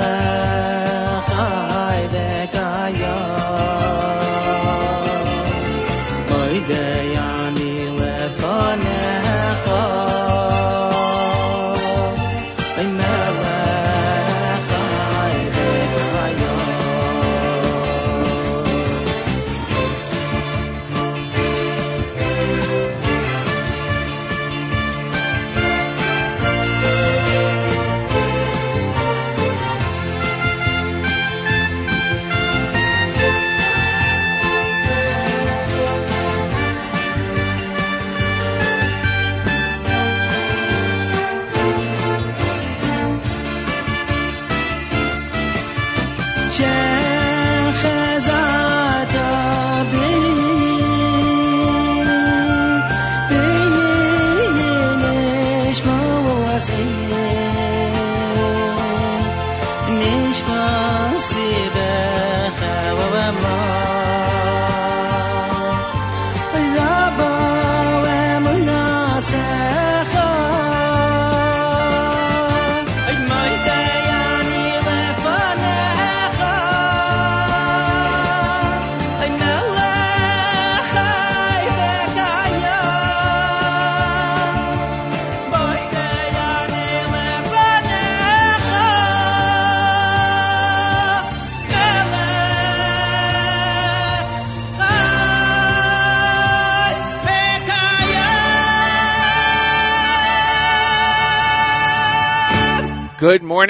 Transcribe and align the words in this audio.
love. 0.00 0.29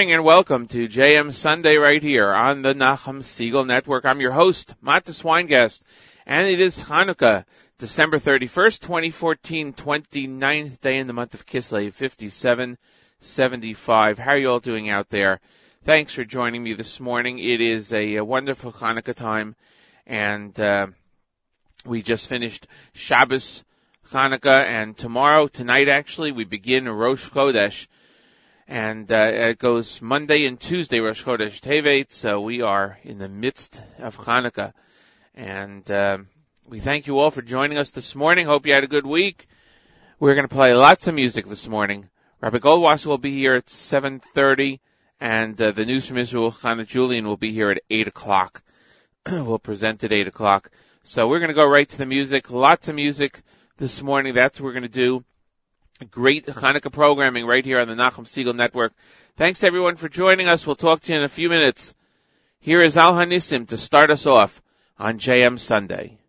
Morning 0.01 0.15
and 0.15 0.25
welcome 0.25 0.67
to 0.69 0.89
JM 0.89 1.35
Sunday 1.35 1.77
right 1.77 2.03
here 2.03 2.33
on 2.33 2.63
the 2.63 2.73
Nachum 2.73 3.19
Segal 3.19 3.67
Network. 3.67 4.07
I'm 4.07 4.19
your 4.19 4.33
host, 4.33 4.75
Matis 4.83 5.23
Weingast, 5.23 5.83
and 6.25 6.49
it 6.49 6.59
is 6.59 6.83
Hanukkah, 6.83 7.45
December 7.77 8.19
31st, 8.19 8.81
2014, 8.81 9.75
29th 9.75 10.81
day 10.81 10.97
in 10.97 11.07
the 11.07 11.13
month 11.13 11.35
of 11.35 11.45
Kislev, 11.45 11.93
5775. 11.93 14.19
How 14.19 14.31
are 14.31 14.39
you 14.39 14.49
all 14.49 14.59
doing 14.59 14.89
out 14.89 15.11
there? 15.11 15.39
Thanks 15.83 16.15
for 16.15 16.25
joining 16.25 16.63
me 16.63 16.73
this 16.73 16.99
morning. 16.99 17.39
It 17.39 17.61
is 17.61 17.93
a, 17.93 18.17
a 18.17 18.25
wonderful 18.25 18.73
Hanukkah 18.73 19.15
time, 19.15 19.55
and 20.07 20.59
uh, 20.59 20.87
we 21.85 22.01
just 22.01 22.27
finished 22.27 22.67
Shabbos 22.95 23.65
Hanukkah, 24.11 24.65
and 24.65 24.97
tomorrow, 24.97 25.47
tonight 25.47 25.91
actually, 25.91 26.33
we 26.33 26.45
begin 26.45 26.89
Rosh 26.89 27.29
Chodesh, 27.29 27.87
and 28.71 29.11
uh, 29.11 29.17
it 29.17 29.59
goes 29.59 30.01
Monday 30.01 30.47
and 30.47 30.59
Tuesday, 30.59 31.01
Rosh 31.01 31.25
Chodesh 31.25 31.61
Tevet. 31.61 32.13
So 32.13 32.41
we 32.41 32.63
are 32.63 33.01
in 33.03 33.19
the 33.19 33.29
midst 33.29 33.83
of 33.99 34.17
Hanukkah, 34.17 34.73
and 35.35 35.91
uh, 35.91 36.19
we 36.69 36.79
thank 36.79 37.09
you 37.09 37.19
all 37.19 37.33
for 37.33 37.43
joining 37.43 37.79
us 37.79 37.91
this 37.91 38.15
morning. 38.15 38.47
Hope 38.47 38.67
you 38.67 38.73
had 38.73 38.85
a 38.85 38.87
good 38.87 39.05
week. 39.05 39.49
We're 40.21 40.37
going 40.37 40.47
to 40.47 40.55
play 40.55 40.73
lots 40.73 41.09
of 41.09 41.17
music 41.17 41.47
this 41.47 41.67
morning. 41.67 42.09
Rabbi 42.41 42.59
Goldwasser 42.59 43.07
will 43.07 43.19
be 43.19 43.33
here 43.33 43.55
at 43.55 43.67
7:30, 43.67 44.79
and 45.21 45.61
uh, 45.61 45.73
the 45.73 45.85
news 45.85 46.07
from 46.07 46.19
Israel, 46.19 46.53
Chana 46.53 46.87
Julian, 46.87 47.27
will 47.27 47.37
be 47.37 47.53
here 47.53 47.73
at 47.73 47.83
8 47.91 48.07
o'clock. 48.07 48.63
we'll 49.27 49.59
present 49.59 50.05
at 50.05 50.13
8 50.13 50.29
o'clock. 50.29 50.71
So 51.03 51.27
we're 51.27 51.41
going 51.41 51.49
to 51.49 51.55
go 51.55 51.69
right 51.69 51.89
to 51.89 51.99
the 51.99 52.07
music. 52.07 52.53
Lots 52.53 52.87
of 52.87 52.95
music 52.95 53.43
this 53.79 54.01
morning. 54.01 54.33
That's 54.35 54.61
what 54.61 54.67
we're 54.67 54.75
going 54.75 54.85
to 54.85 54.89
do. 54.89 55.25
Great 56.07 56.47
Hanukkah 56.47 56.93
programming 56.93 57.47
right 57.47 57.65
here 57.65 57.79
on 57.79 57.89
the 57.89 57.95
Nachum 57.95 58.25
Segal 58.25 58.55
Network. 58.55 58.93
Thanks 59.37 59.63
everyone 59.63 59.97
for 59.97 60.09
joining 60.09 60.49
us. 60.49 60.67
We'll 60.67 60.77
talk 60.77 61.03
to 61.03 61.13
you 61.13 61.19
in 61.19 61.25
a 61.25 61.29
few 61.29 61.51
minutes. 61.51 61.95
Here 62.61 62.83
is 62.83 62.97
Al 62.97 63.13
Hanisim 63.15 63.69
to 63.69 63.77
start 63.77 64.11
us 64.11 64.27
off 64.27 64.63
on 64.99 65.19
JM 65.19 65.59
Sunday. 65.59 66.20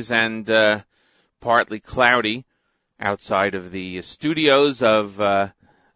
Degrees 0.00 0.12
and 0.12 0.48
uh, 0.48 0.80
partly 1.40 1.78
cloudy 1.78 2.46
outside 2.98 3.54
of 3.54 3.70
the 3.70 4.00
studios 4.00 4.82
of 4.82 5.20
uh, 5.20 5.48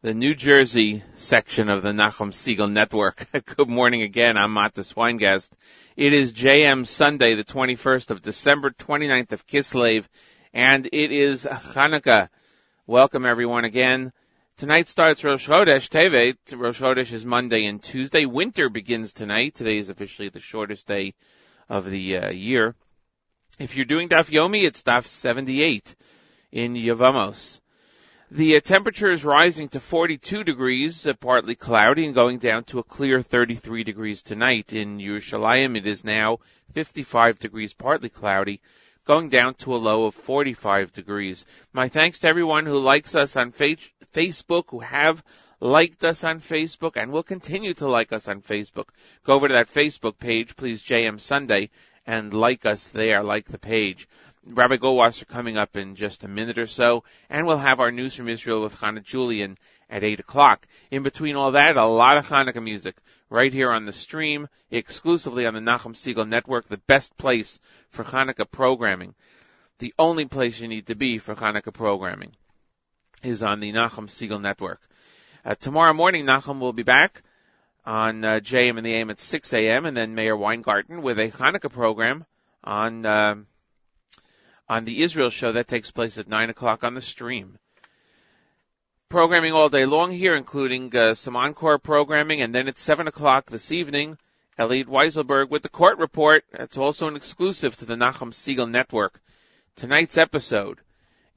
the 0.03 0.13
New 0.13 0.35
Jersey 0.35 1.03
section 1.15 1.71
of 1.71 1.81
the 1.81 1.93
Nachum 1.93 2.31
Segal 2.31 2.71
Network. 2.71 3.27
Good 3.57 3.69
morning 3.71 4.03
again. 4.03 4.37
I'm 4.37 4.55
Matis 4.55 4.93
Weingast. 4.93 5.53
It 5.97 6.13
is 6.13 6.35
JM 6.35 6.87
Sunday, 6.87 7.35
the 7.35 7.45
21st 7.45 8.11
of 8.11 8.21
December, 8.21 8.73
29th 8.73 9.33
of 9.33 9.47
Kislev, 9.47 10.07
and 10.53 10.85
it 10.85 11.11
is 11.11 11.49
Hanukkah. 11.51 12.29
Welcome 12.87 13.25
everyone 13.25 13.65
again. 13.65 14.13
Tonight 14.59 14.91
starts 14.91 15.25
Rosh 15.25 15.49
Chodesh 15.49 15.89
Tevet. 15.89 16.37
Rosh 16.55 16.83
Chodesh 16.83 17.11
is 17.11 17.25
Monday 17.25 17.65
and 17.65 17.83
Tuesday. 17.83 18.27
Winter 18.27 18.69
begins 18.69 19.15
tonight. 19.15 19.55
Today 19.55 19.79
is 19.79 19.89
officially 19.89 20.29
the 20.29 20.41
shortest 20.41 20.87
day 20.87 21.15
of 21.71 21.91
the 21.91 22.19
uh, 22.19 22.31
year. 22.31 22.75
If 23.57 23.77
you're 23.77 23.85
doing 23.85 24.09
Daf 24.09 24.31
Yomi, 24.31 24.67
it's 24.67 24.83
Daf 24.83 25.07
78 25.07 25.95
in 26.51 26.75
Yevamos. 26.75 27.61
The 28.29 28.57
uh, 28.57 28.61
temperature 28.61 29.13
is 29.13 29.25
rising 29.25 29.69
to 29.69 29.81
42 29.81 30.43
degrees, 30.43 31.07
uh, 31.07 31.13
partly 31.15 31.55
cloudy, 31.55 32.05
and 32.05 32.17
going 32.17 32.39
down 32.39 32.65
to 32.65 32.81
a 32.81 32.83
clear 32.83 33.23
33 33.23 33.85
degrees 33.85 34.25
tonight. 34.25 34.73
In 34.73 34.99
Yerushalayim, 34.99 35.77
it 35.77 35.87
is 35.87 36.03
now 36.03 36.39
55 36.73 37.39
degrees, 37.39 37.73
partly 37.73 38.09
cloudy, 38.09 38.61
going 39.05 39.29
down 39.29 39.55
to 39.55 39.73
a 39.73 39.77
low 39.77 40.07
of 40.07 40.17
45 40.17 40.93
degrees. 40.93 41.47
My 41.73 41.89
thanks 41.89 42.19
to 42.21 42.29
everyone 42.29 42.67
who 42.67 42.81
likes 42.81 43.15
us 43.15 43.37
on 43.37 43.53
fa- 43.53 43.77
Facebook, 44.13 44.65
who 44.71 44.81
have 44.81 45.23
liked 45.61 46.03
us 46.03 46.25
on 46.25 46.41
Facebook, 46.41 46.97
and 46.97 47.13
will 47.13 47.23
continue 47.23 47.75
to 47.75 47.87
like 47.87 48.13
us 48.13 48.27
on 48.27 48.43
Facebook. 48.43 48.89
Go 49.23 49.35
over 49.35 49.47
to 49.47 49.55
that 49.55 49.69
Facebook 49.69 50.19
page, 50.19 50.57
please, 50.57 50.83
JM 50.83 51.21
Sunday, 51.21 51.71
and 52.07 52.35
like 52.35 52.67
us 52.67 52.89
there, 52.89 53.23
like 53.23 53.47
the 53.47 53.59
page. 53.59 54.09
Rabbi 54.47 54.77
Goldwasser 54.77 55.27
coming 55.27 55.57
up 55.57 55.77
in 55.77 55.97
just 55.97 56.23
a 56.23 56.29
minute 56.29 56.59
or 56.59 56.67
so, 56.67 57.05
and 57.31 57.47
we'll 57.47 57.57
have 57.57 57.81
our 57.81 57.91
news 57.91 58.15
from 58.15 58.29
Israel 58.29 58.63
with 58.63 58.79
Hannah 58.79 59.01
Julian 59.01 59.57
at 59.89 60.03
8 60.03 60.21
o'clock. 60.21 60.67
In 60.91 61.03
between 61.03 61.37
all 61.37 61.53
that, 61.53 61.77
a 61.77 61.87
lot 61.87 62.19
of 62.19 62.29
Hanukkah 62.29 62.63
music 62.63 62.97
right 63.31 63.53
here 63.53 63.71
on 63.71 63.87
the 63.87 63.93
stream, 63.93 64.49
exclusively 64.71 65.47
on 65.47 65.55
the 65.55 65.61
Nachum 65.61 65.95
Segal 65.95 66.29
Network, 66.29 66.69
the 66.69 66.79
best 66.79 67.17
place 67.17 67.59
for 67.89 68.05
Hanukkah 68.05 68.51
programming. 68.51 69.15
The 69.79 69.95
only 69.99 70.27
place 70.27 70.61
you 70.61 70.69
need 70.69 70.89
to 70.89 70.95
be 70.95 71.19
for 71.19 71.35
Hanukkah 71.35 71.73
programming 71.73 72.33
is 73.23 73.43
on 73.43 73.61
the 73.61 73.73
Nachum 73.73 74.09
Segal 74.09 74.41
Network. 74.41 74.81
Uh, 75.45 75.55
tomorrow 75.55 75.93
morning, 75.93 76.27
Nachum 76.27 76.59
will 76.59 76.73
be 76.73 76.83
back 76.83 77.23
on 77.87 78.25
uh, 78.25 78.41
JM 78.41 78.77
and 78.77 78.87
the 78.87 78.95
AM 78.95 79.11
at 79.11 79.21
6 79.21 79.53
a.m. 79.53 79.87
and 79.87 79.97
then 79.97 80.15
Meir 80.15 80.37
Weingarten 80.37 81.03
with 81.03 81.19
a 81.19 81.31
Hanukkah 81.31 81.71
program 81.71 82.25
on 82.63 83.05
uh, 83.05 83.35
on 84.69 84.85
the 84.85 85.03
Israel 85.03 85.31
show 85.31 85.53
that 85.53 85.69
takes 85.69 85.91
place 85.91 86.17
at 86.17 86.29
9 86.29 86.51
o'clock 86.51 86.85
on 86.85 86.95
the 86.95 87.03
stream. 87.03 87.59
Programming 89.11 89.53
all 89.53 89.69
day 89.69 89.85
long 89.85 90.11
here, 90.11 90.35
including 90.35 90.95
uh, 90.97 91.15
some 91.15 91.37
encore 91.37 91.79
programming, 91.79 92.41
and 92.41 92.55
then 92.55 92.69
at 92.69 92.79
7 92.79 93.07
o'clock 93.07 93.47
this 93.47 93.71
evening, 93.71 94.17
Elliot 94.57 94.89
Weiselberg 94.89 95.51
with 95.51 95.63
the 95.63 95.69
court 95.69 95.99
report. 95.99 96.45
That's 96.51 96.79
also 96.79 97.09
an 97.09 97.17
exclusive 97.17 97.77
to 97.77 97.85
the 97.85 97.97
Nachum 97.97 98.33
Segal 98.33 98.71
Network. 98.71 99.21
Tonight's 99.77 100.17
episode, 100.17 100.81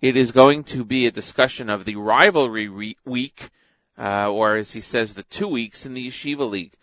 it 0.02 0.16
is 0.16 0.32
going 0.32 0.64
to 0.66 0.86
be 0.86 1.08
a 1.08 1.12
discussion 1.12 1.70
of 1.70 1.84
the 1.84 1.96
rivalry 1.96 2.68
re- 2.68 2.98
week 3.04 3.50
uh, 3.98 4.30
or 4.32 4.56
as 4.56 4.72
he 4.72 4.82
says, 4.82 5.14
the 5.14 5.24
two 5.24 5.48
weeks 5.48 5.86
in 5.86 5.94
the 5.94 6.08
Yeshiva 6.08 6.50
League. 6.50 6.74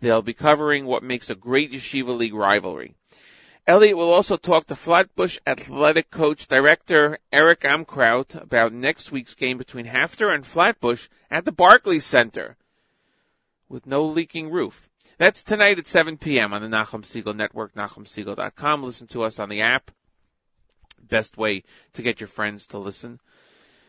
They'll 0.00 0.22
be 0.22 0.34
covering 0.34 0.84
what 0.84 1.02
makes 1.02 1.30
a 1.30 1.34
great 1.34 1.72
Yeshiva 1.72 2.16
League 2.16 2.34
rivalry. 2.34 2.94
Elliot 3.66 3.96
will 3.96 4.12
also 4.12 4.36
talk 4.36 4.66
to 4.66 4.76
Flatbush 4.76 5.38
Athletic 5.44 6.10
Coach 6.10 6.46
Director 6.46 7.18
Eric 7.32 7.62
Amkraut 7.62 8.40
about 8.40 8.72
next 8.72 9.10
week's 9.10 9.34
game 9.34 9.58
between 9.58 9.86
HAFTR 9.86 10.32
and 10.32 10.46
Flatbush 10.46 11.08
at 11.30 11.44
the 11.44 11.50
Barclays 11.50 12.04
Center 12.04 12.56
with 13.68 13.86
no 13.86 14.04
leaking 14.04 14.50
roof. 14.50 14.88
That's 15.18 15.42
tonight 15.42 15.78
at 15.78 15.88
7 15.88 16.18
p.m. 16.18 16.52
on 16.52 16.62
the 16.62 16.68
Nachum 16.68 17.02
Segal 17.02 17.34
Network, 17.34 17.72
NachumSegal.com. 17.74 18.82
Listen 18.82 19.06
to 19.08 19.22
us 19.22 19.38
on 19.38 19.48
the 19.48 19.62
app. 19.62 19.90
Best 21.02 21.36
way 21.36 21.64
to 21.94 22.02
get 22.02 22.20
your 22.20 22.28
friends 22.28 22.66
to 22.66 22.78
listen. 22.78 23.18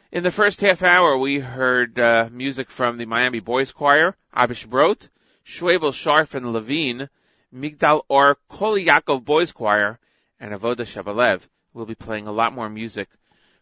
In 0.10 0.24
the 0.24 0.32
first 0.32 0.62
half 0.62 0.84
hour, 0.84 1.18
we 1.18 1.40
heard 1.40 2.00
uh, 2.00 2.30
music 2.32 2.72
from 2.72 2.98
the 2.98 3.06
Miami 3.06 3.42
Boys 3.42 3.74
Choir, 3.74 4.16
Abish 4.34 4.66
Brot, 4.66 5.10
Schwebel 5.46 5.94
Sharf 5.94 6.34
and 6.34 6.54
Levine, 6.54 7.10
Migdal 7.54 8.04
Or 8.08 8.38
Kol 8.48 8.78
Yaakov 8.78 9.26
Boys 9.26 9.52
Choir, 9.52 10.00
and 10.40 10.54
Avoda 10.54 10.86
Shabalev. 10.86 11.46
We'll 11.74 11.86
be 11.86 11.94
playing 11.94 12.28
a 12.28 12.32
lot 12.32 12.56
more 12.56 12.70
music 12.70 13.10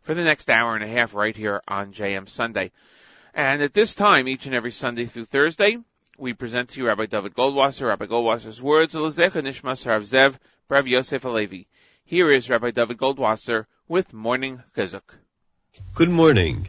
for 0.02 0.14
the 0.14 0.24
next 0.24 0.52
hour 0.52 0.76
and 0.76 0.84
a 0.84 0.88
half 0.88 1.16
right 1.16 1.36
here 1.36 1.64
on 1.68 1.94
JM 1.94 2.30
Sunday. 2.30 2.72
And 3.34 3.64
at 3.64 3.74
this 3.74 3.96
time, 3.96 4.28
each 4.28 4.46
and 4.46 4.54
every 4.54 4.72
Sunday 4.72 5.06
through 5.06 5.26
Thursday, 5.26 5.80
we 6.16 6.36
present 6.36 6.70
to 6.70 6.80
you 6.80 6.88
Rabbi 6.88 7.08
David 7.08 7.34
Goldwasser, 7.34 7.88
Rabbi 7.88 8.06
Goldwasser's 8.06 8.62
words, 8.62 8.94
Elezecha 8.94 9.42
Nishmas 9.42 9.88
Rav 9.88 10.04
Zev, 10.04 10.38
Rav 10.70 10.86
Yosef 10.86 11.24
Alevi. 11.24 11.66
Here 12.04 12.32
is 12.32 12.52
Rabbi 12.52 12.70
David 12.70 12.98
Goldwasser 12.98 13.66
with 13.88 14.14
Morning 14.14 14.62
Chizuk. 14.78 15.25
Good 15.94 16.10
morning. 16.10 16.68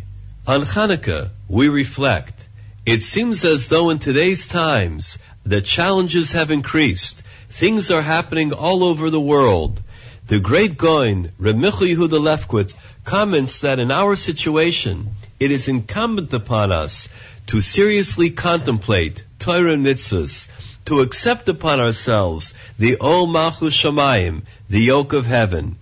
On 0.49 0.63
Hanukkah, 0.63 1.31
we 1.49 1.69
reflect. 1.69 2.49
It 2.85 3.05
seems 3.05 3.45
as 3.45 3.69
though 3.69 3.91
in 3.91 4.01
today's 4.01 4.49
times, 4.49 5.19
the 5.45 5.61
challenges 5.61 6.33
have 6.33 6.51
increased. 6.51 7.23
Things 7.49 7.93
are 7.93 8.03
happening 8.03 8.53
all 8.53 8.83
over 8.83 9.11
the 9.11 9.21
world. 9.21 9.81
The 10.27 10.41
great 10.41 10.77
Gaon, 10.77 11.31
Remichu 11.41 11.95
Yehuda 11.95 12.21
Lefkowitz, 12.21 12.75
comments 13.05 13.61
that 13.61 13.79
in 13.79 13.93
our 13.93 14.17
situation, 14.17 15.11
it 15.39 15.53
is 15.53 15.69
incumbent 15.69 16.33
upon 16.33 16.73
us 16.73 17.09
to 17.47 17.61
seriously 17.61 18.31
contemplate 18.31 19.23
Torah 19.39 19.77
mitzvahs, 19.77 20.49
to 20.87 21.01
accept 21.01 21.49
upon 21.49 21.79
ourselves 21.79 22.55
the 22.77 22.97
Ol 22.99 23.29
Malchus 23.29 23.75
Shamayim, 23.75 24.43
the 24.69 24.83
yoke 24.83 25.13
of 25.13 25.27
heaven. 25.27 25.77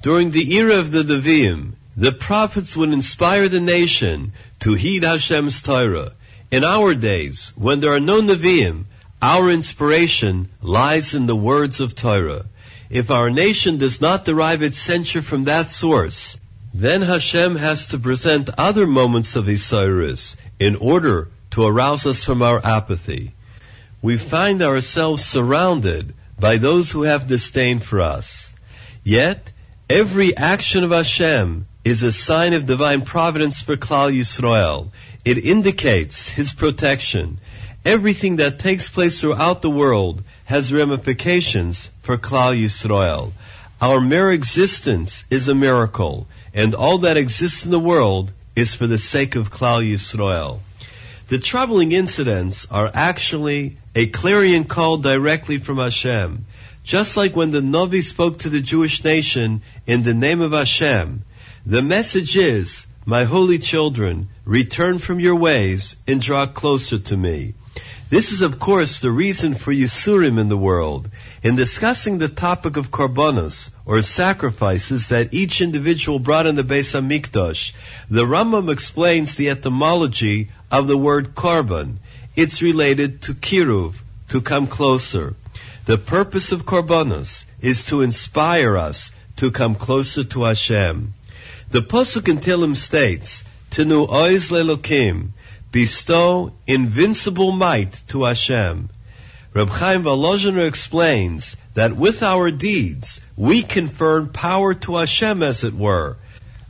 During 0.00 0.30
the 0.30 0.54
era 0.54 0.78
of 0.78 0.92
the 0.92 1.02
Nevi'im, 1.02 1.74
the 1.98 2.12
prophets 2.12 2.76
would 2.76 2.92
inspire 2.92 3.48
the 3.48 3.60
nation 3.60 4.32
to 4.60 4.74
heed 4.74 5.02
Hashem's 5.02 5.60
Torah. 5.62 6.12
In 6.48 6.62
our 6.62 6.94
days, 6.94 7.52
when 7.56 7.80
there 7.80 7.92
are 7.92 7.98
no 7.98 8.20
Nevi'im, 8.22 8.84
our 9.20 9.50
inspiration 9.50 10.48
lies 10.62 11.14
in 11.14 11.26
the 11.26 11.34
words 11.34 11.80
of 11.80 11.96
Torah. 11.96 12.44
If 12.88 13.10
our 13.10 13.30
nation 13.30 13.78
does 13.78 14.00
not 14.00 14.24
derive 14.24 14.62
its 14.62 14.78
censure 14.78 15.22
from 15.22 15.42
that 15.44 15.72
source, 15.72 16.38
then 16.72 17.02
Hashem 17.02 17.56
has 17.56 17.88
to 17.88 17.98
present 17.98 18.48
other 18.56 18.86
moments 18.86 19.34
of 19.34 19.46
Yisurim 19.46 20.36
in 20.60 20.76
order 20.76 21.28
to 21.50 21.66
arouse 21.66 22.06
us 22.06 22.24
from 22.24 22.42
our 22.42 22.64
apathy. 22.64 23.34
We 24.02 24.18
find 24.18 24.62
ourselves 24.62 25.24
surrounded 25.24 26.14
by 26.38 26.58
those 26.58 26.92
who 26.92 27.02
have 27.02 27.26
disdain 27.26 27.80
for 27.80 28.00
us. 28.00 28.54
Yet, 29.02 29.50
every 29.90 30.36
action 30.36 30.84
of 30.84 30.92
Hashem 30.92 31.66
is 31.88 32.02
a 32.02 32.12
sign 32.12 32.52
of 32.52 32.66
divine 32.66 33.00
providence 33.00 33.62
for 33.62 33.74
Klal 33.74 34.12
Yisrael. 34.12 34.90
It 35.24 35.38
indicates 35.38 36.28
His 36.28 36.52
protection. 36.52 37.38
Everything 37.82 38.36
that 38.36 38.58
takes 38.58 38.90
place 38.90 39.20
throughout 39.20 39.62
the 39.62 39.70
world 39.70 40.22
has 40.44 40.70
ramifications 40.70 41.88
for 42.02 42.18
Klal 42.18 42.54
Yisrael. 42.62 43.32
Our 43.80 44.02
mere 44.02 44.30
existence 44.32 45.24
is 45.30 45.48
a 45.48 45.54
miracle, 45.54 46.26
and 46.52 46.74
all 46.74 46.98
that 46.98 47.16
exists 47.16 47.64
in 47.64 47.70
the 47.70 47.80
world 47.80 48.32
is 48.54 48.74
for 48.74 48.86
the 48.86 48.98
sake 48.98 49.34
of 49.34 49.50
Klal 49.50 49.82
Yisrael. 49.82 50.60
The 51.28 51.38
troubling 51.38 51.92
incidents 51.92 52.66
are 52.70 52.90
actually 52.92 53.78
a 53.94 54.06
clarion 54.08 54.64
call 54.64 54.98
directly 54.98 55.56
from 55.56 55.78
Hashem. 55.78 56.44
Just 56.84 57.16
like 57.16 57.34
when 57.34 57.50
the 57.50 57.60
Navi 57.60 58.02
spoke 58.02 58.38
to 58.38 58.50
the 58.50 58.60
Jewish 58.60 59.04
nation 59.04 59.62
in 59.86 60.02
the 60.02 60.14
name 60.14 60.42
of 60.42 60.52
Hashem, 60.52 61.22
the 61.68 61.82
message 61.82 62.34
is, 62.34 62.86
my 63.04 63.24
holy 63.24 63.58
children, 63.58 64.30
return 64.46 64.98
from 64.98 65.20
your 65.20 65.36
ways 65.36 65.96
and 66.06 66.18
draw 66.18 66.46
closer 66.46 66.98
to 66.98 67.14
me. 67.14 67.52
This 68.08 68.32
is, 68.32 68.40
of 68.40 68.58
course, 68.58 69.02
the 69.02 69.10
reason 69.10 69.52
for 69.52 69.70
Yisurim 69.70 70.38
in 70.38 70.48
the 70.48 70.56
world. 70.56 71.10
In 71.42 71.56
discussing 71.56 72.16
the 72.16 72.30
topic 72.30 72.78
of 72.78 72.90
korbanos, 72.90 73.68
or 73.84 74.00
sacrifices 74.00 75.10
that 75.10 75.34
each 75.34 75.60
individual 75.60 76.18
brought 76.18 76.46
in 76.46 76.54
the 76.54 76.64
Beis 76.64 76.94
Hamikdash, 76.94 77.74
the 78.08 78.24
Rambam 78.24 78.72
explains 78.72 79.36
the 79.36 79.50
etymology 79.50 80.48
of 80.70 80.86
the 80.86 80.96
word 80.96 81.34
korban. 81.34 81.96
It's 82.34 82.62
related 82.62 83.20
to 83.22 83.34
kiruv, 83.34 84.00
to 84.30 84.40
come 84.40 84.68
closer. 84.68 85.34
The 85.84 85.98
purpose 85.98 86.50
of 86.50 86.64
korbanos 86.64 87.44
is 87.60 87.84
to 87.88 88.00
inspire 88.00 88.78
us 88.78 89.12
to 89.36 89.50
come 89.50 89.74
closer 89.74 90.24
to 90.24 90.44
Hashem. 90.44 91.12
The 91.70 91.82
Pasuk 91.82 92.30
in 92.30 92.38
Tehillim 92.38 92.74
states, 92.74 93.44
Tenu 93.70 94.06
oiz 94.06 94.50
lelokim, 94.50 95.32
bestow 95.70 96.52
invincible 96.66 97.52
might 97.52 98.00
to 98.08 98.24
Hashem. 98.24 98.88
Reb 99.52 99.68
Chaim 99.68 100.02
Volozhiner 100.02 100.66
explains 100.66 101.56
that 101.74 101.94
with 101.94 102.22
our 102.22 102.50
deeds, 102.50 103.20
we 103.36 103.62
confer 103.62 104.24
power 104.24 104.72
to 104.72 104.96
Hashem, 104.96 105.42
as 105.42 105.62
it 105.62 105.74
were, 105.74 106.16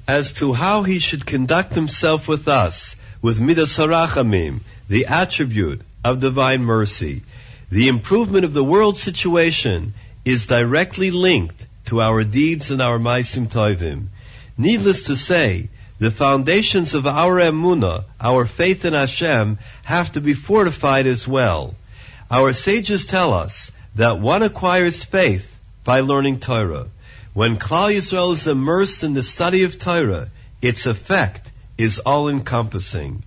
as 0.09 0.33
to 0.41 0.53
how 0.53 0.83
he 0.83 0.99
should 0.99 1.25
conduct 1.25 1.77
himself 1.77 2.27
with 2.27 2.49
us, 2.49 2.97
with 3.23 3.41
Midas 3.41 3.79
Harachamim, 3.79 4.63
the 4.89 5.07
attribute 5.07 5.81
of 6.03 6.19
divine 6.19 6.65
mercy. 6.65 7.23
The 7.71 7.87
improvement 7.87 8.45
of 8.45 8.53
the 8.53 8.65
world 8.65 8.99
situation 8.99 9.95
is 10.25 10.47
directly 10.47 11.13
linked 11.13 11.69
to 11.85 12.01
our 12.01 12.25
deeds 12.25 12.73
and 12.73 12.83
our 12.83 12.99
Maisim 12.99 13.47
Tovim. 13.47 14.09
Needless 14.61 15.05
to 15.05 15.15
say, 15.17 15.71
the 16.01 16.11
foundations 16.11 16.95
of 16.95 17.07
our 17.07 17.37
emuna, 17.37 18.05
our 18.21 18.45
faith 18.45 18.85
in 18.85 18.93
Hashem, 18.93 19.59
have 19.85 20.13
to 20.13 20.21
be 20.21 20.35
fortified 20.35 21.07
as 21.07 21.29
well. 21.29 21.77
Our 22.29 22.53
sages 22.53 23.07
tell 23.07 23.33
us 23.33 23.71
that 23.95 24.19
one 24.19 24.43
acquires 24.43 25.05
faith 25.05 25.59
by 25.85 26.01
learning 26.01 26.41
Torah. 26.41 26.89
When 27.35 27.57
Klal 27.57 27.95
Yisrael 27.95 28.33
is 28.33 28.49
immersed 28.49 29.05
in 29.05 29.15
the 29.15 29.23
study 29.23 29.63
of 29.63 29.79
Torah, 29.79 30.29
its 30.61 30.87
effect 30.87 31.53
is 31.77 32.01
all-encompassing. 32.01 33.23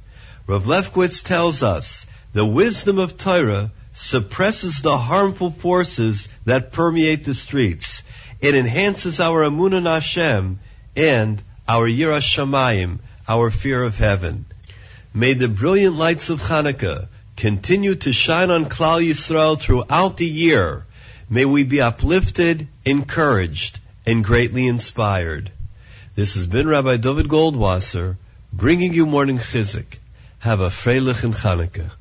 Rav 0.48 0.66
Lefkowitz 0.66 1.24
tells 1.24 1.64
us 1.64 2.06
the 2.34 2.46
wisdom 2.46 3.00
of 3.00 3.18
Torah 3.18 3.72
suppresses 3.94 4.82
the 4.82 4.98
harmful 4.98 5.52
forces 5.52 6.28
that 6.44 6.74
permeate 6.74 7.24
the 7.24 7.34
streets. 7.34 8.04
It 8.42 8.54
enhances 8.54 9.22
our 9.22 9.50
emunah 9.50 9.78
in 9.78 9.86
Hashem 9.86 10.60
and 10.96 11.42
our 11.68 11.88
Yiras 11.88 12.24
Shamayim, 12.24 13.00
our 13.28 13.50
fear 13.52 13.84
of 13.84 13.98
heaven. 13.98 14.46
May 15.14 15.34
the 15.34 15.48
brilliant 15.48 15.96
lights 15.96 16.30
of 16.30 16.42
Hanukkah 16.42 17.08
continue 17.36 17.96
to 17.96 18.14
shine 18.14 18.50
on 18.50 18.66
Klal 18.66 19.02
Yisrael 19.02 19.60
throughout 19.60 20.18
the 20.18 20.28
year. 20.28 20.86
May 21.30 21.46
we 21.46 21.64
be 21.64 21.82
uplifted, 21.82 22.68
encouraged, 22.86 23.80
and 24.06 24.24
greatly 24.24 24.68
inspired. 24.68 25.52
This 26.16 26.36
has 26.36 26.46
been 26.46 26.68
Rabbi 26.68 26.98
David 26.98 27.28
Goldwasser 27.28 28.18
bringing 28.52 28.94
you 28.94 29.06
Morning 29.06 29.38
Chizuk. 29.38 29.98
Have 30.40 30.60
a 30.60 30.70
freilich 30.70 31.24
in 31.24 31.32
Hanukkah. 31.32 31.92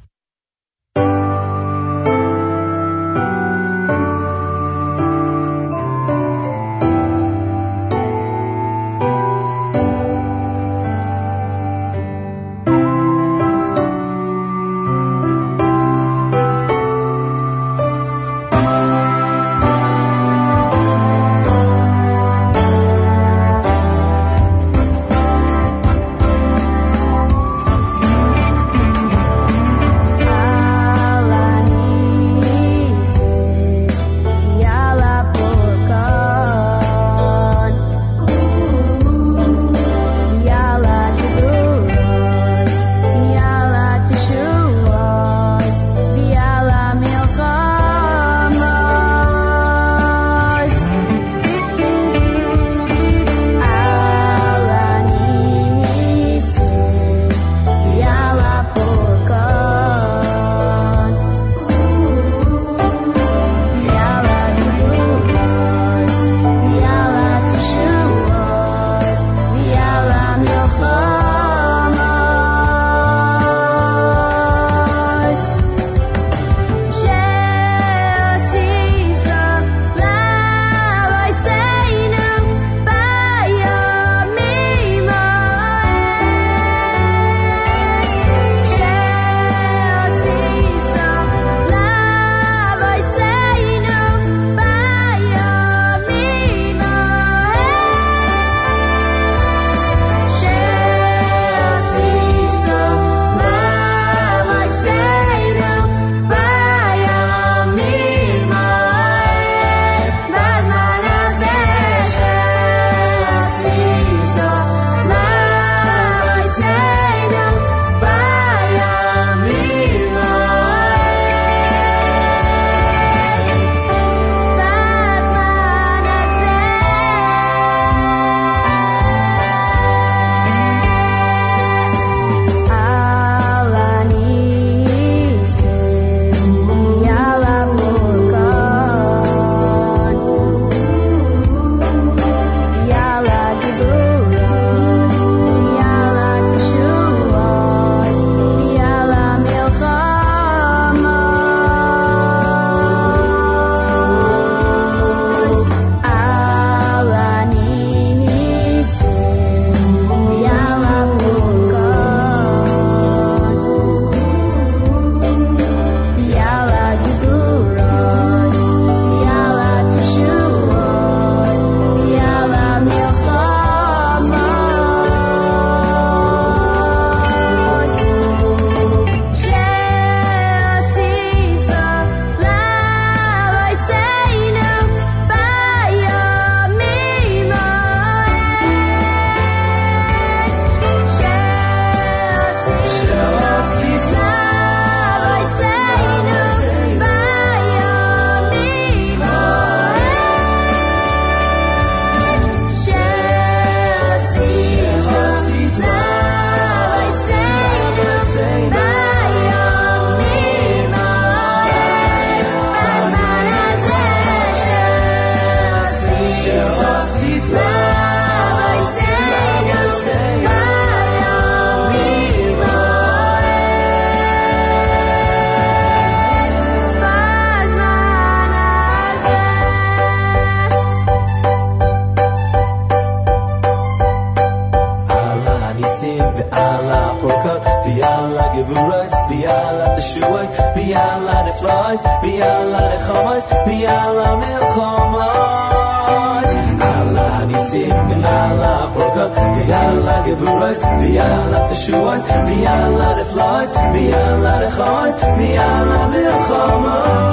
shoes, 251.81 252.25
the 252.25 252.67
Allah 252.69 253.21
of 253.21 253.33
flies, 253.33 253.73
the 253.73 254.05
Allah 254.13 254.67
of 254.67 254.81
eyes, 254.81 255.17
the 255.19 255.51
Allah 255.57 256.11
of 256.35 257.30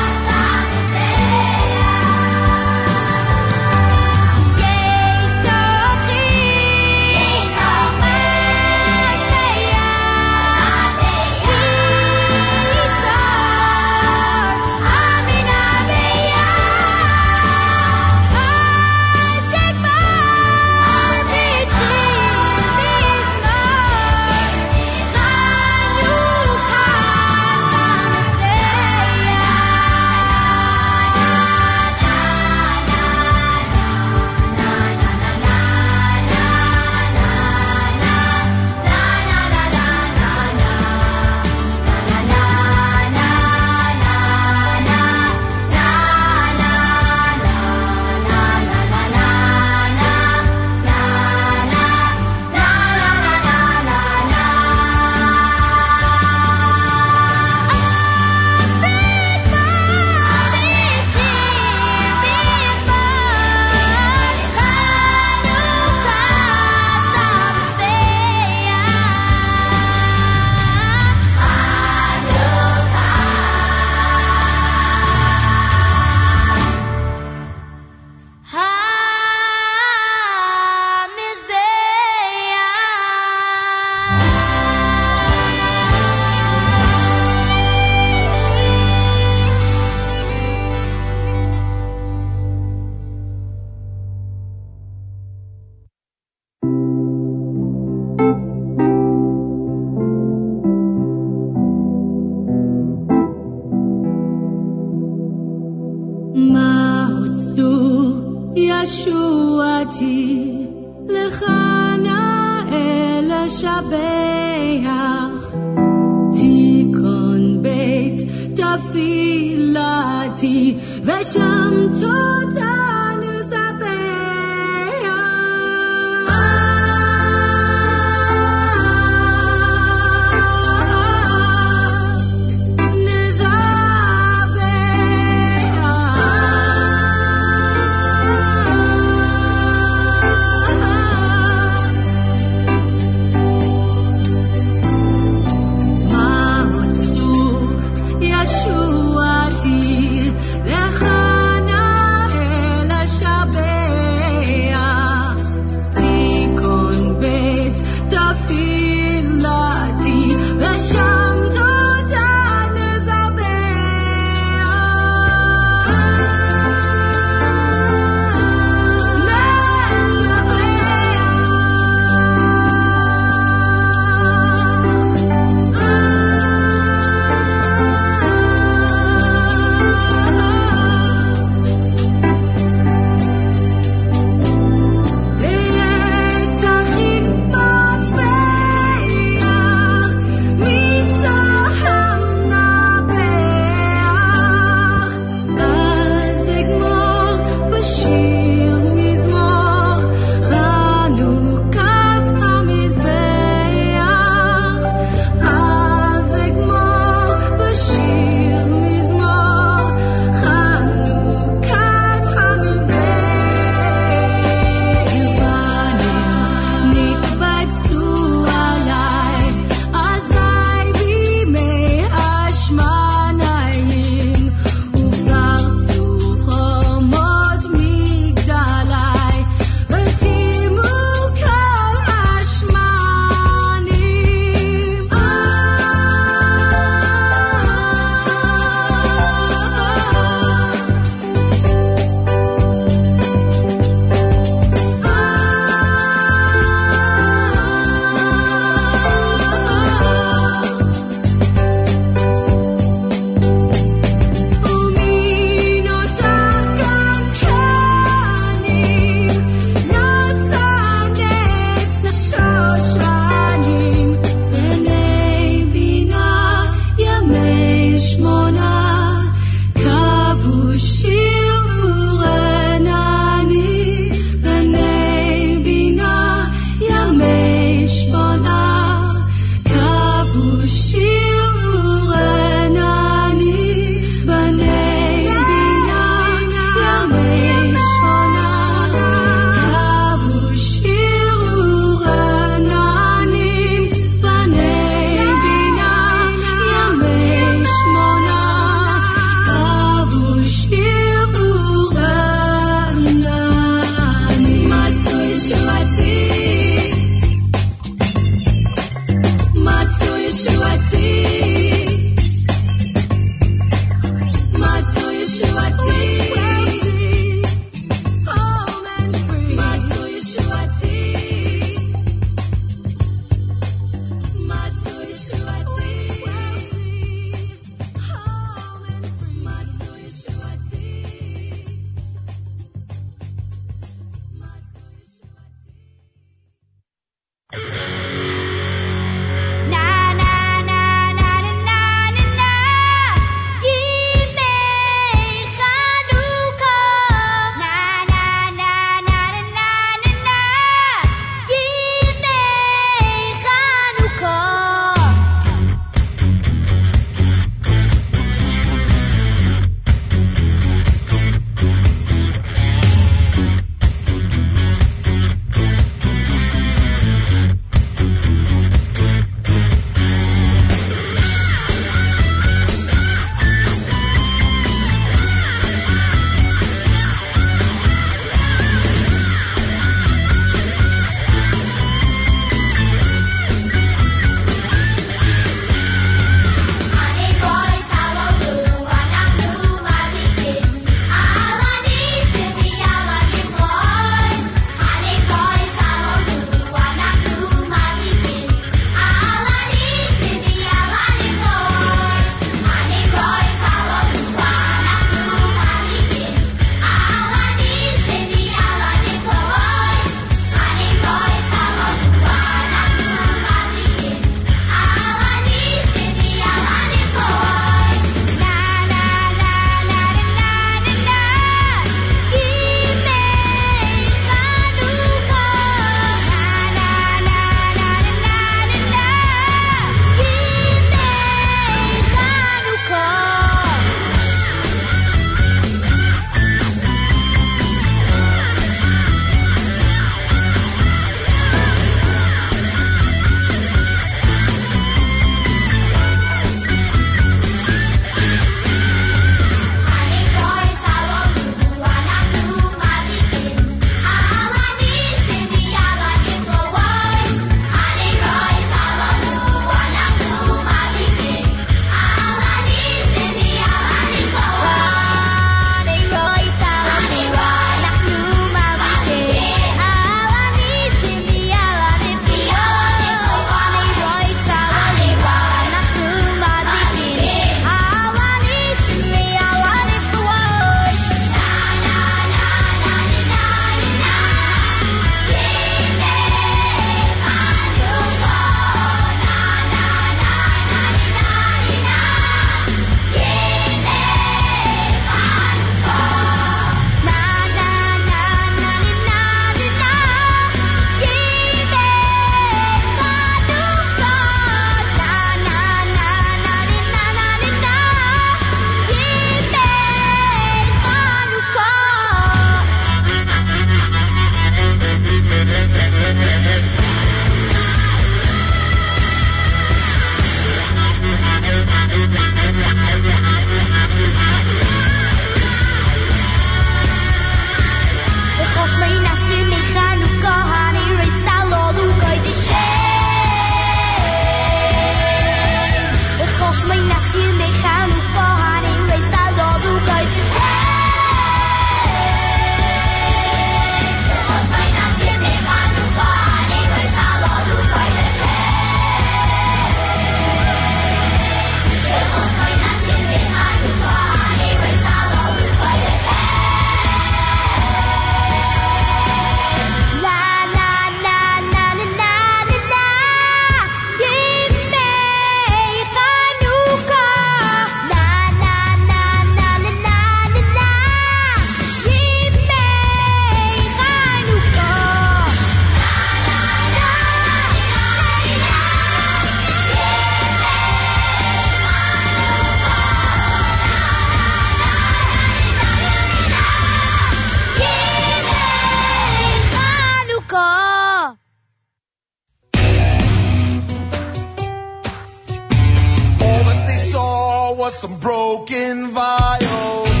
some 597.80 597.98
broken 597.98 598.90
vials. 598.90 600.00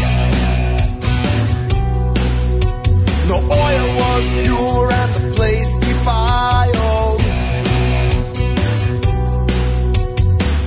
The 3.30 3.38
oil 3.64 3.88
was 4.02 4.28
pure 4.44 4.92
and 4.92 5.10
the 5.14 5.32
place 5.34 5.72
defiled. 5.76 7.20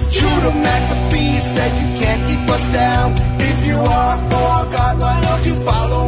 Judah 0.09 0.55
Maccabee 0.65 1.37
said, 1.37 1.71
You 1.81 2.01
can't 2.01 2.25
keep 2.25 2.49
us 2.49 2.73
down. 2.73 3.13
If 3.39 3.67
you 3.67 3.75
are 3.75 4.17
for 4.17 4.71
God, 4.73 4.99
why 4.99 5.21
don't 5.21 5.45
you 5.45 5.55
follow? 5.63 6.02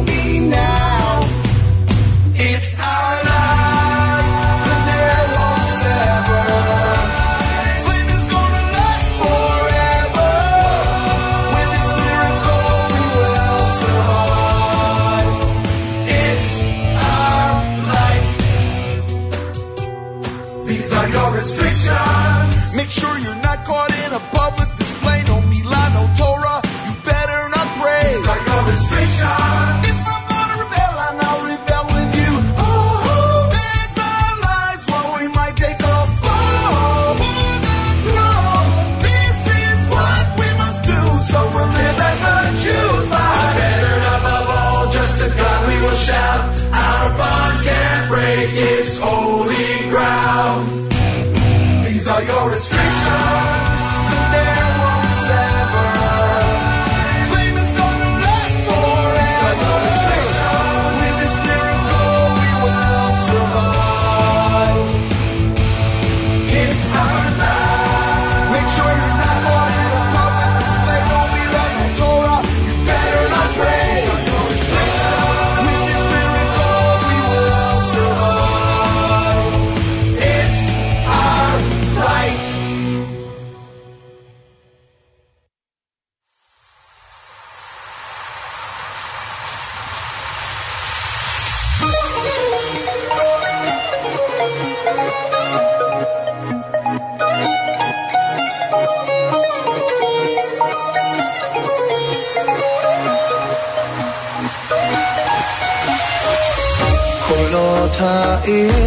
is 108.48 108.85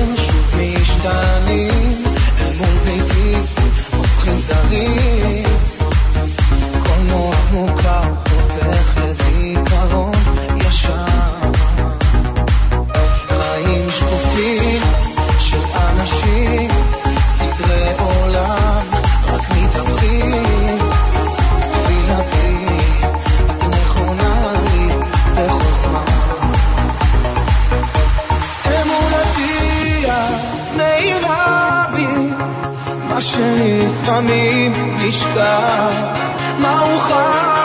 מה 36.59 36.79
אוכל 36.81 37.59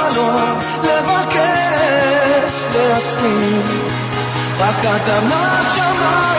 רק 4.59 4.84
אדמה 4.84 5.61
שמעה 5.74 6.34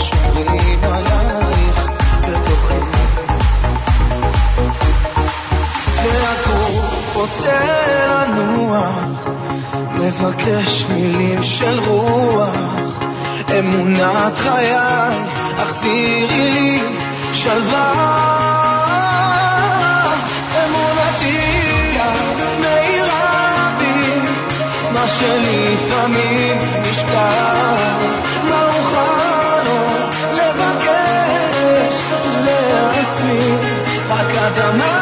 שומרים 0.00 0.80
עלייך 0.82 1.88
בתוכי. 2.22 2.74
והגור 6.02 6.80
רוצה 7.14 7.60
לנוח, 8.08 8.98
מבקש 9.94 10.84
מילים 10.88 11.42
של 11.42 11.80
רוח, 11.86 12.54
אמונת 13.58 14.36
חיי, 14.36 14.74
החזירי 15.58 16.50
לי 16.50 16.82
שלווה. 17.32 18.38
שלי 25.18 25.76
תמיד 25.90 26.56
נשכח 26.82 27.97
Adonai. 34.48 34.97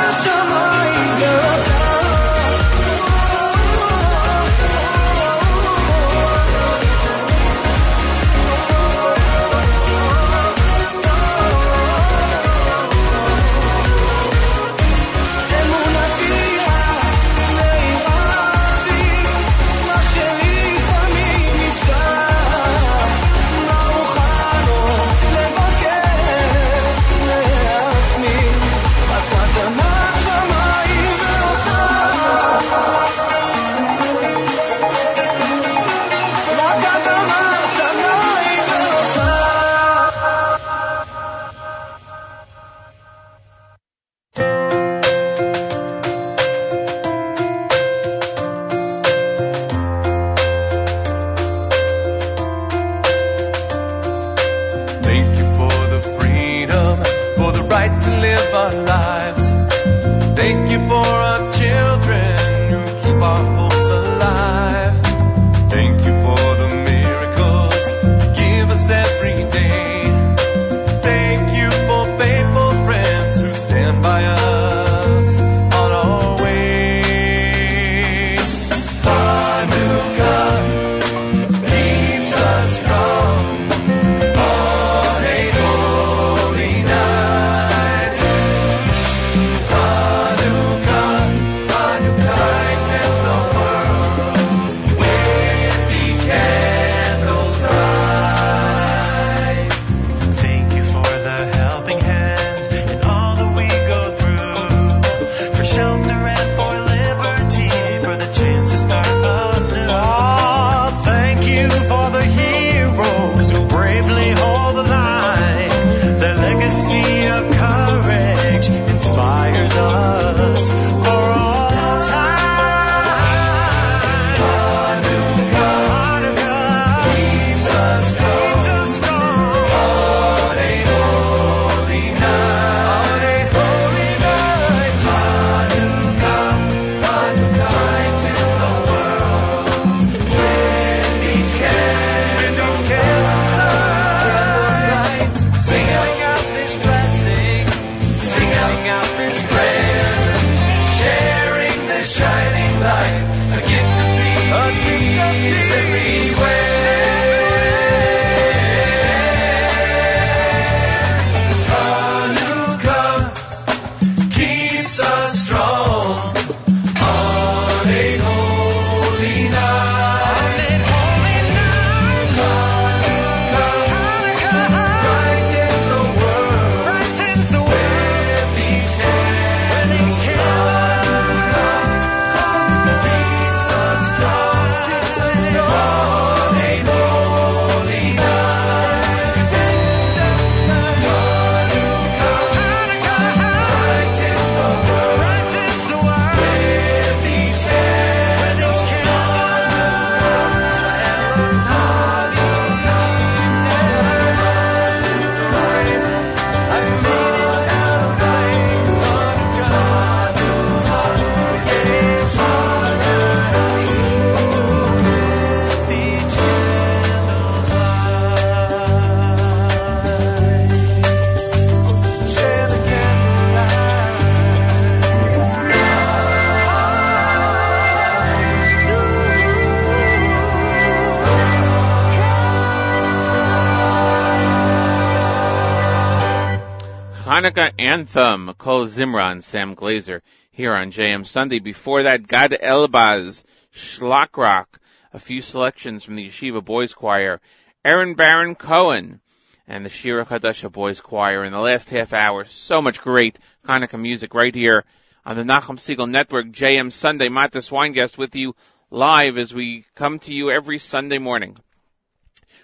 Hanukkah 237.36 237.70
anthem, 237.78 238.54
Kol 238.56 238.86
Zimran, 238.86 239.42
Sam 239.42 239.74
Glaser, 239.74 240.22
here 240.52 240.72
on 240.72 240.90
JM 240.90 241.26
Sunday. 241.26 241.58
Before 241.58 242.04
that, 242.04 242.26
Gad 242.26 242.52
Elbaz, 242.52 243.44
Shlakrock, 243.74 244.64
a 245.12 245.18
few 245.18 245.42
selections 245.42 246.02
from 246.02 246.16
the 246.16 246.28
Yeshiva 246.28 246.64
Boys 246.64 246.94
Choir, 246.94 247.42
Aaron 247.84 248.14
Baron 248.14 248.54
Cohen, 248.54 249.20
and 249.68 249.84
the 249.84 249.90
Shira 249.90 250.24
Chadasha 250.24 250.72
Boys 250.72 251.02
Choir. 251.02 251.44
In 251.44 251.52
the 251.52 251.58
last 251.58 251.90
half 251.90 252.14
hour, 252.14 252.46
so 252.46 252.80
much 252.80 253.02
great 253.02 253.38
Hanukkah 253.66 254.00
music 254.00 254.32
right 254.32 254.54
here 254.54 254.86
on 255.26 255.36
the 255.36 255.42
Nachum 255.42 255.76
Segal 255.76 256.08
Network, 256.08 256.46
JM 256.46 256.90
Sunday. 256.90 257.28
Matis 257.28 257.70
Weingast 257.70 258.16
with 258.16 258.34
you 258.34 258.56
live 258.90 259.36
as 259.36 259.52
we 259.52 259.84
come 259.94 260.20
to 260.20 260.34
you 260.34 260.50
every 260.50 260.78
Sunday 260.78 261.18
morning. 261.18 261.58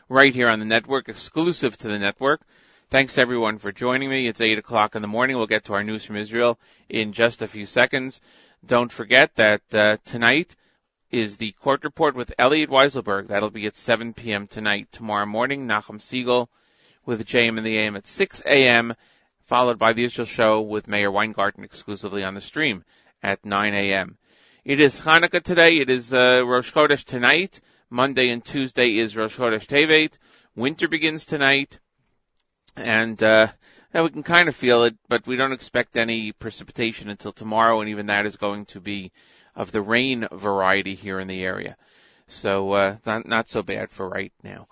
Right 0.09 0.35
here 0.35 0.49
on 0.49 0.61
the 0.61 0.65
network, 0.65 1.11
exclusive 1.11 1.77
to 1.77 1.89
the 1.89 1.99
network. 1.99 2.41
Thanks 2.93 3.17
everyone 3.17 3.57
for 3.57 3.73
joining 3.73 4.11
me. 4.11 4.27
It's 4.27 4.43
8 4.43 4.59
o'clock 4.59 4.95
in 4.95 5.01
the 5.01 5.09
morning. 5.09 5.39
We'll 5.39 5.47
get 5.47 5.65
to 5.65 5.73
our 5.73 5.83
news 5.83 6.05
from 6.05 6.17
Israel 6.17 6.61
in 6.91 7.15
just 7.15 7.41
a 7.41 7.49
few 7.49 7.65
seconds. 7.65 8.21
Don't 8.67 8.93
forget 8.93 9.35
that 9.37 9.63
uh, 9.75 9.97
tonight 10.05 10.55
is 11.11 11.39
the 11.39 11.53
court 11.53 11.85
report 11.85 12.15
with 12.15 12.35
Elliot 12.39 12.69
Weiselberg. 12.69 13.29
That'll 13.29 13.49
be 13.49 13.65
at 13.65 13.77
7 13.77 14.13
p.m. 14.13 14.47
tonight. 14.47 14.89
Tomorrow 14.93 15.25
morning, 15.25 15.67
Nachum 15.67 16.01
Segal 16.01 16.49
with 17.07 17.27
JM 17.27 17.57
in 17.57 17.65
the 17.65 17.79
AM 17.79 17.97
at 17.97 18.07
6 18.07 18.43
a.m., 18.45 18.95
followed 19.47 19.79
by 19.79 19.95
the 19.95 20.05
Israel 20.05 20.27
show 20.27 20.61
with 20.61 20.87
Meir 20.87 21.11
Weingarten 21.11 21.65
exclusively 21.65 22.25
on 22.25 22.35
the 22.35 22.43
stream 22.43 22.85
at 23.23 23.43
9 23.43 23.73
a.m. 23.73 24.19
It 24.67 24.81
is 24.81 25.01
Hanukkah 25.01 25.43
today. 25.43 25.79
It 25.79 25.89
is 25.89 26.13
uh, 26.13 26.43
Rosh 26.45 26.71
Chodesh 26.71 27.05
tonight. 27.05 27.63
Monday 27.89 28.29
and 28.29 28.45
Tuesday 28.45 28.99
is 28.99 29.17
Rosh 29.17 29.39
Chodesh 29.39 29.67
Tevet. 29.67 30.19
Winter 30.55 30.89
begins 30.89 31.25
tonight 31.25 31.79
and 32.77 33.23
uh, 33.23 33.49
we 33.95 34.11
can 34.11 34.23
kind 34.23 34.49
of 34.49 34.57
feel 34.57 34.85
it, 34.85 34.97
but 35.09 35.27
we 35.27 35.37
don't 35.37 35.53
expect 35.53 35.97
any 35.97 36.33
precipitation 36.33 37.11
until 37.11 37.33
tomorrow, 37.33 37.81
and 37.81 37.91
even 37.91 38.07
that 38.07 38.27
is 38.27 38.37
going 38.37 38.67
to 38.67 38.81
be 38.81 39.13
of 39.55 39.73
the 39.73 39.83
rain 39.83 40.27
variety 40.33 40.95
here 40.95 41.21
in 41.21 41.29
the 41.29 41.45
area. 41.45 41.77
So 42.27 42.73
uh, 42.73 42.97
not 43.05 43.27
not 43.27 43.49
so 43.49 43.63
bad 43.63 43.91
for 43.91 44.09
right 44.09 44.33
now. 44.43 44.67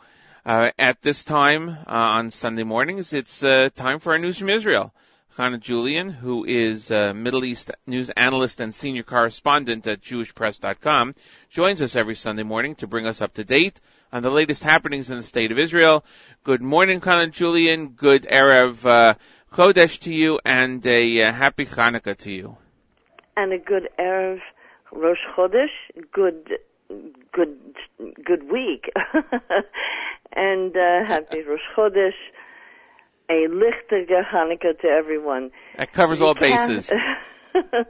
Uh, 0.44 0.70
at 0.78 1.02
this 1.02 1.24
time 1.24 1.68
uh, 1.68 1.74
on 1.86 2.30
Sunday 2.30 2.62
mornings, 2.62 3.12
it's 3.12 3.44
uh, 3.44 3.68
time 3.76 3.98
for 3.98 4.12
our 4.12 4.18
news 4.18 4.38
from 4.38 4.48
Israel. 4.48 4.94
Hannah 5.36 5.58
Julian, 5.58 6.08
who 6.08 6.44
is 6.44 6.90
a 6.90 7.14
Middle 7.14 7.44
East 7.44 7.70
news 7.86 8.10
analyst 8.10 8.60
and 8.60 8.74
senior 8.74 9.02
correspondent 9.02 9.86
at 9.86 10.00
JewishPress.com, 10.00 11.14
joins 11.50 11.82
us 11.82 11.96
every 11.96 12.14
Sunday 12.14 12.42
morning 12.42 12.74
to 12.76 12.86
bring 12.86 13.06
us 13.06 13.22
up 13.22 13.34
to 13.34 13.44
date 13.44 13.80
on 14.12 14.22
the 14.22 14.30
latest 14.30 14.62
happenings 14.62 15.10
in 15.10 15.16
the 15.16 15.22
state 15.22 15.52
of 15.52 15.58
Israel. 15.58 16.04
Good 16.44 16.62
morning, 16.62 17.00
Hannah 17.00 17.28
Julian. 17.28 17.88
Good 17.88 18.22
Erev 18.22 18.84
uh, 18.86 19.14
Chodesh 19.52 20.00
to 20.00 20.14
you, 20.14 20.40
and 20.44 20.84
a 20.86 21.24
uh, 21.24 21.32
happy 21.32 21.66
Hanukkah 21.66 22.16
to 22.18 22.30
you. 22.32 22.56
and 23.36 23.52
a 23.52 23.58
good 23.58 23.88
Erev 23.98 24.40
Rosh 24.92 25.18
Chodesh, 25.36 25.70
good, 26.12 26.58
good, 27.32 27.58
good 28.24 28.50
week, 28.50 28.90
and 30.32 30.76
uh, 30.76 31.04
happy 31.06 31.42
Rosh 31.48 31.60
Chodesh, 31.76 32.18
a 33.28 33.46
lichtige 33.48 34.24
Hanukkah 34.32 34.78
to 34.80 34.88
everyone. 34.88 35.52
That 35.76 35.92
covers 35.92 36.20
all 36.20 36.34
bases. 36.34 36.88
the 37.52 37.84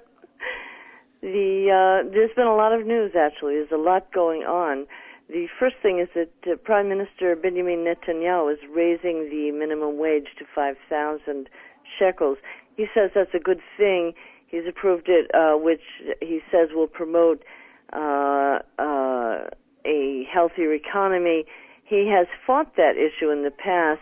uh, 1.23 2.11
there's 2.11 2.35
been 2.37 2.47
a 2.47 2.57
lot 2.57 2.73
of 2.73 2.87
news 2.87 3.13
actually. 3.17 3.55
There's 3.55 3.73
a 3.73 3.77
lot 3.77 4.13
going 4.13 4.43
on. 4.43 4.87
The 5.31 5.47
first 5.61 5.77
thing 5.81 6.01
is 6.01 6.09
that 6.17 6.51
uh, 6.51 6.57
Prime 6.57 6.89
Minister 6.89 7.37
Benjamin 7.37 7.87
Netanyahu 7.87 8.53
is 8.53 8.59
raising 8.69 9.31
the 9.31 9.53
minimum 9.53 9.97
wage 9.97 10.27
to 10.41 10.45
5,000 10.53 11.49
shekels. 11.99 12.39
He 12.77 12.87
says 12.93 13.13
that's 13.15 13.33
a 13.33 13.39
good 13.39 13.61
thing. 13.77 14.15
He's 14.49 14.65
approved 14.69 15.09
it, 15.09 15.31
uh, 15.33 15.57
which 15.57 15.83
he 16.21 16.41
says 16.51 16.71
will 16.75 16.89
promote 16.89 17.45
uh, 17.93 18.59
uh, 18.81 19.47
a 19.87 20.27
healthier 20.33 20.75
economy. 20.75 21.45
He 21.85 22.11
has 22.13 22.27
fought 22.45 22.75
that 22.75 22.97
issue 22.97 23.31
in 23.31 23.45
the 23.45 23.53
past, 23.53 24.01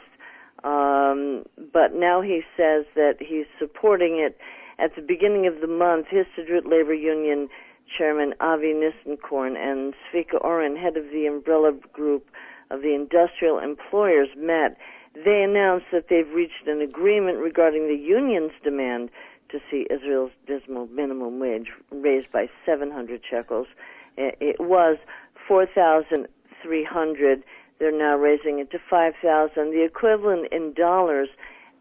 um, 0.64 1.45
but 1.72 1.93
now 1.95 2.22
he 2.22 2.41
says 2.57 2.87
that 2.95 3.16
he's 3.20 3.47
supporting 3.59 4.16
it. 4.18 4.39
At 4.79 4.97
the 4.97 5.03
beginning 5.03 5.47
of 5.47 5.61
the 5.61 5.66
month, 5.66 6.07
Histadrut 6.07 6.64
Labor 6.64 6.95
Union 6.95 7.49
Chairman 7.97 8.34
Avi 8.41 8.74
Nissenkorn 8.74 9.57
and 9.57 9.95
Zvika 10.12 10.43
Oren, 10.43 10.76
head 10.76 10.97
of 10.97 11.05
the 11.11 11.26
umbrella 11.26 11.72
group 11.93 12.26
of 12.70 12.82
the 12.82 12.95
industrial 12.95 13.59
employers, 13.59 14.28
met. 14.36 14.76
They 15.14 15.43
announced 15.43 15.86
that 15.93 16.09
they've 16.09 16.30
reached 16.32 16.66
an 16.66 16.80
agreement 16.80 17.39
regarding 17.39 17.89
the 17.89 17.97
union's 17.97 18.53
demand 18.62 19.11
to 19.51 19.59
see 19.70 19.86
Israel's 19.91 20.32
dismal 20.47 20.86
minimum 20.89 21.41
wage 21.41 21.72
raised 21.91 22.30
by 22.30 22.49
700 22.66 23.22
shekels. 23.28 23.66
It 24.16 24.61
was 24.61 24.99
4,300. 25.47 27.43
They're 27.78 27.93
now 27.93 28.16
raising 28.16 28.59
it 28.59 28.70
to 28.72 28.78
5,000. 28.91 29.70
The 29.70 29.84
equivalent 29.84 30.53
in 30.53 30.74
dollars 30.74 31.28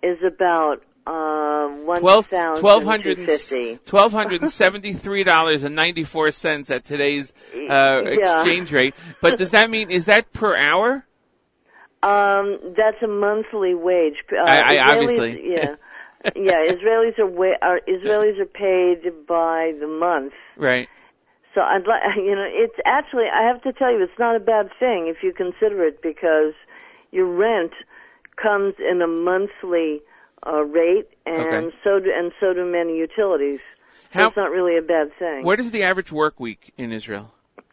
is 0.01 0.17
about 0.25 0.83
Twelve 1.07 2.27
twelve 2.29 2.83
hundred 2.83 3.17
and 3.17 3.27
1,250. 3.27 3.79
twelve 3.85 4.11
hundred 4.11 4.41
and 4.41 4.51
seventy 4.51 4.93
three 4.93 5.23
dollars 5.23 5.63
and 5.63 5.75
ninety 5.75 6.03
four 6.03 6.31
cents 6.31 6.69
at 6.69 6.83
today's 6.85 7.33
uh, 7.55 7.57
Yeah. 7.57 8.01
exchange 8.01 8.71
rate. 8.73 8.93
But 9.21 9.37
does 9.37 9.51
that 9.51 9.69
mean 9.69 9.89
is 9.89 10.05
that 10.05 10.33
per 10.33 10.55
hour? 10.55 11.05
Um, 12.03 12.59
that's 12.75 13.01
a 13.03 13.07
monthly 13.07 13.73
wage. 13.73 14.15
Uh, 14.31 14.37
I- 14.41 14.75
I 14.77 14.93
obviously- 14.93 15.49
yeah, 15.53 15.75
yeah. 16.35 16.65
Israelis 16.67 17.17
are, 17.19 17.25
wa- 17.25 17.57
are 17.61 17.79
Israelis 17.87 18.39
are 18.39 18.45
paid 18.45 19.25
by 19.27 19.73
the 19.79 19.87
month. 19.87 20.33
Right. 20.57 20.87
So 21.55 21.61
I'd 21.61 21.87
like, 21.87 22.01
you 22.17 22.35
know, 22.35 22.45
it's 22.47 22.75
actually, 22.85 23.25
I 23.33 23.47
have 23.47 23.61
to 23.63 23.73
tell 23.73 23.91
you, 23.91 24.03
it's 24.03 24.19
not 24.19 24.35
a 24.35 24.39
bad 24.39 24.69
thing 24.79 25.07
if 25.07 25.23
you 25.23 25.33
consider 25.33 25.85
it 25.85 26.01
because 26.03 26.53
your 27.11 27.25
rent 27.25 27.71
comes 28.41 28.75
in 28.77 29.01
a 29.01 29.07
monthly 29.07 30.01
uh, 30.45 30.63
rate, 30.63 31.07
and 31.25 31.65
Okay. 31.65 31.75
so 31.83 31.99
do 31.99 32.11
and 32.15 32.31
so 32.39 32.53
do 32.53 32.65
many 32.65 32.97
utilities. 32.97 33.59
How- 34.11 34.27
it's 34.27 34.37
not 34.37 34.51
really 34.51 34.77
a 34.77 34.81
bad 34.81 35.11
thing. 35.17 35.43
What 35.43 35.59
is 35.59 35.71
the 35.71 35.83
average 35.83 36.11
work 36.11 36.39
week 36.39 36.73
in 36.77 36.91
Israel? 36.91 37.31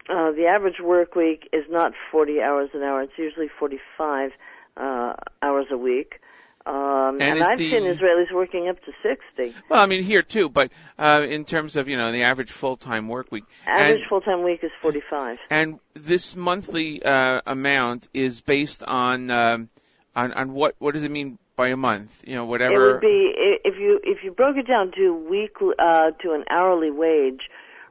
Uh, 0.08 0.32
the 0.32 0.46
average 0.46 0.80
work 0.80 1.14
week 1.14 1.48
is 1.52 1.64
not 1.70 1.92
40 2.10 2.40
hours 2.42 2.70
an 2.74 2.82
hour. 2.82 3.02
It's 3.02 3.16
usually 3.16 3.48
45 3.48 4.32
uh, 4.76 5.14
hours 5.40 5.66
a 5.70 5.78
week. 5.78 6.20
Um, 6.66 7.20
And 7.20 7.22
and 7.22 7.42
I've 7.42 7.58
the- 7.58 7.70
seen 7.70 7.82
Israelis 7.84 8.32
working 8.32 8.68
up 8.68 8.82
to 8.84 8.92
60. 9.02 9.54
Well, 9.68 9.80
I 9.80 9.86
mean 9.86 10.02
here 10.02 10.22
too, 10.22 10.48
but 10.48 10.72
uh, 10.98 11.24
in 11.28 11.44
terms 11.44 11.76
of 11.76 11.88
you 11.88 11.96
know 11.98 12.10
the 12.10 12.22
average 12.24 12.50
full 12.50 12.76
time 12.76 13.06
work 13.08 13.30
week. 13.30 13.44
Average 13.66 14.04
full-time 14.08 14.42
week 14.42 14.64
is 14.64 14.70
45. 14.80 15.38
and 15.50 15.78
this 15.92 16.34
monthly 16.34 17.02
uh, 17.02 17.42
amount 17.46 18.08
is 18.14 18.40
based 18.40 18.82
on 18.82 19.30
um, 19.30 19.68
on 20.16 20.32
on 20.32 20.52
what 20.54 20.74
what 20.78 20.94
does 20.94 21.04
it 21.04 21.10
mean 21.10 21.38
by 21.56 21.68
a 21.68 21.76
month? 21.76 22.22
You 22.26 22.36
know 22.36 22.44
whatever. 22.44 22.90
It 22.90 22.92
would 22.94 23.00
be 23.00 23.32
if 23.64 23.78
you 23.78 24.00
if 24.02 24.24
you 24.24 24.32
broke 24.32 24.56
it 24.56 24.66
down 24.66 24.92
to 24.96 25.14
week 25.14 25.56
uh, 25.78 26.10
to 26.22 26.32
an 26.32 26.44
hourly 26.50 26.90
wage. 26.90 27.42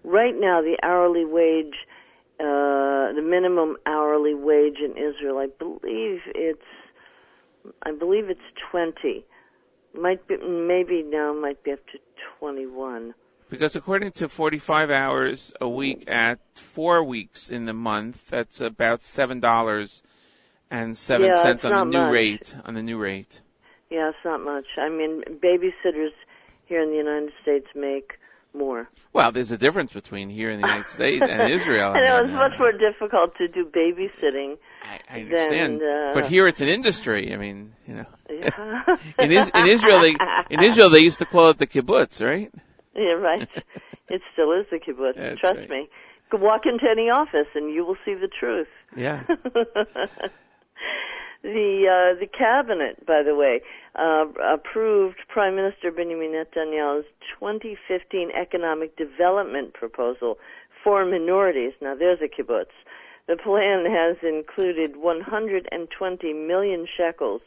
Right 0.03 0.37
now, 0.37 0.61
the 0.61 0.77
hourly 0.83 1.23
wage, 1.23 1.75
uh, 2.39 3.13
the 3.13 3.21
minimum 3.23 3.77
hourly 3.85 4.33
wage 4.33 4.79
in 4.79 4.91
Israel, 4.97 5.37
I 5.37 5.47
believe 5.47 6.21
it's, 6.35 6.61
I 7.83 7.91
believe 7.91 8.29
it's 8.29 8.41
twenty. 8.69 9.23
Might 9.97 10.27
be 10.27 10.37
maybe 10.37 11.03
now 11.03 11.33
might 11.33 11.63
be 11.63 11.71
up 11.71 11.85
to 11.87 11.99
twenty 12.39 12.65
one. 12.65 13.13
Because 13.49 13.75
according 13.75 14.13
to 14.13 14.29
45 14.29 14.89
hours 14.89 15.53
a 15.61 15.69
week 15.69 16.05
at 16.09 16.39
four 16.55 17.03
weeks 17.03 17.49
in 17.49 17.65
the 17.65 17.73
month, 17.73 18.29
that's 18.29 18.61
about 18.61 19.03
seven 19.03 19.39
dollars 19.39 20.01
and 20.71 20.97
seven 20.97 21.27
Yeah, 21.27 21.43
cents 21.43 21.63
on 21.63 21.75
the 21.75 21.85
new 21.85 21.99
much. 21.99 22.13
rate. 22.13 22.55
On 22.65 22.73
the 22.73 22.81
new 22.81 22.97
rate. 22.97 23.41
Yeah, 23.93 24.09
it's 24.09 24.17
not 24.25 24.41
much. 24.41 24.65
I 24.77 24.89
mean, 24.89 25.21
babysitters 25.29 26.13
here 26.65 26.81
in 26.81 26.89
the 26.89 26.97
United 26.97 27.31
States 27.43 27.67
make 27.75 28.13
more. 28.55 28.89
Well, 29.13 29.31
there's 29.31 29.51
a 29.51 29.57
difference 29.57 29.93
between 29.93 30.29
here 30.29 30.49
in 30.49 30.59
the 30.59 30.65
United 30.67 30.89
States 30.89 31.23
and 31.29 31.51
Israel. 31.57 31.91
I 31.91 31.99
know 32.01 32.23
mean, 32.23 32.31
it's 32.31 32.33
much 32.35 32.57
more 32.57 32.71
difficult 32.71 33.37
to 33.37 33.47
do 33.47 33.65
babysitting. 33.65 34.57
I, 34.83 34.99
I 35.09 35.19
understand, 35.21 35.79
Then, 35.79 35.87
uh, 35.87 36.11
but 36.15 36.25
here 36.25 36.47
it's 36.47 36.61
an 36.61 36.69
industry. 36.69 37.31
I 37.33 37.37
mean, 37.37 37.73
you 37.87 37.93
know, 37.97 38.05
Yeah. 38.31 38.95
in, 39.19 39.31
Is- 39.31 39.51
in 39.53 39.67
Israel, 39.67 39.99
they 40.01 40.15
in 40.49 40.63
Israel 40.69 40.89
they 40.89 40.99
used 41.09 41.19
to 41.19 41.25
call 41.25 41.49
it 41.51 41.59
the 41.59 41.67
kibbutz, 41.67 42.25
right? 42.25 42.51
Yeah, 42.95 43.13
right. 43.13 43.47
It 44.09 44.21
still 44.33 44.51
is 44.59 44.65
the 44.71 44.79
kibbutz. 44.79 45.17
That's 45.17 45.39
Trust 45.39 45.59
right. 45.59 45.69
me. 45.69 45.87
Go 46.31 46.39
walk 46.39 46.61
into 46.65 46.85
any 46.89 47.09
office 47.11 47.47
and 47.53 47.71
you 47.71 47.85
will 47.85 47.97
see 48.05 48.15
the 48.15 48.27
truth. 48.39 48.67
Yeah. 48.97 49.23
The 51.43 51.83
uh, 51.85 52.19
the 52.19 52.27
cabinet, 52.27 53.05
by 53.05 53.21
the 53.21 53.35
way, 53.35 53.61
uh, 53.95 54.25
approved 54.41 55.17
Prime 55.27 55.55
Minister 55.55 55.91
Benjamin 55.91 56.31
Netanyahu's 56.31 57.05
2015 57.39 58.31
economic 58.31 58.95
development 58.95 59.73
proposal 59.73 60.37
for 60.83 61.05
minorities. 61.05 61.73
Now, 61.81 61.95
there's 61.95 62.19
a 62.21 62.29
kibbutz. 62.29 62.71
The 63.27 63.35
plan 63.35 63.85
has 63.85 64.17
included 64.23 64.97
120 64.97 66.33
million 66.33 66.87
shekels 66.97 67.41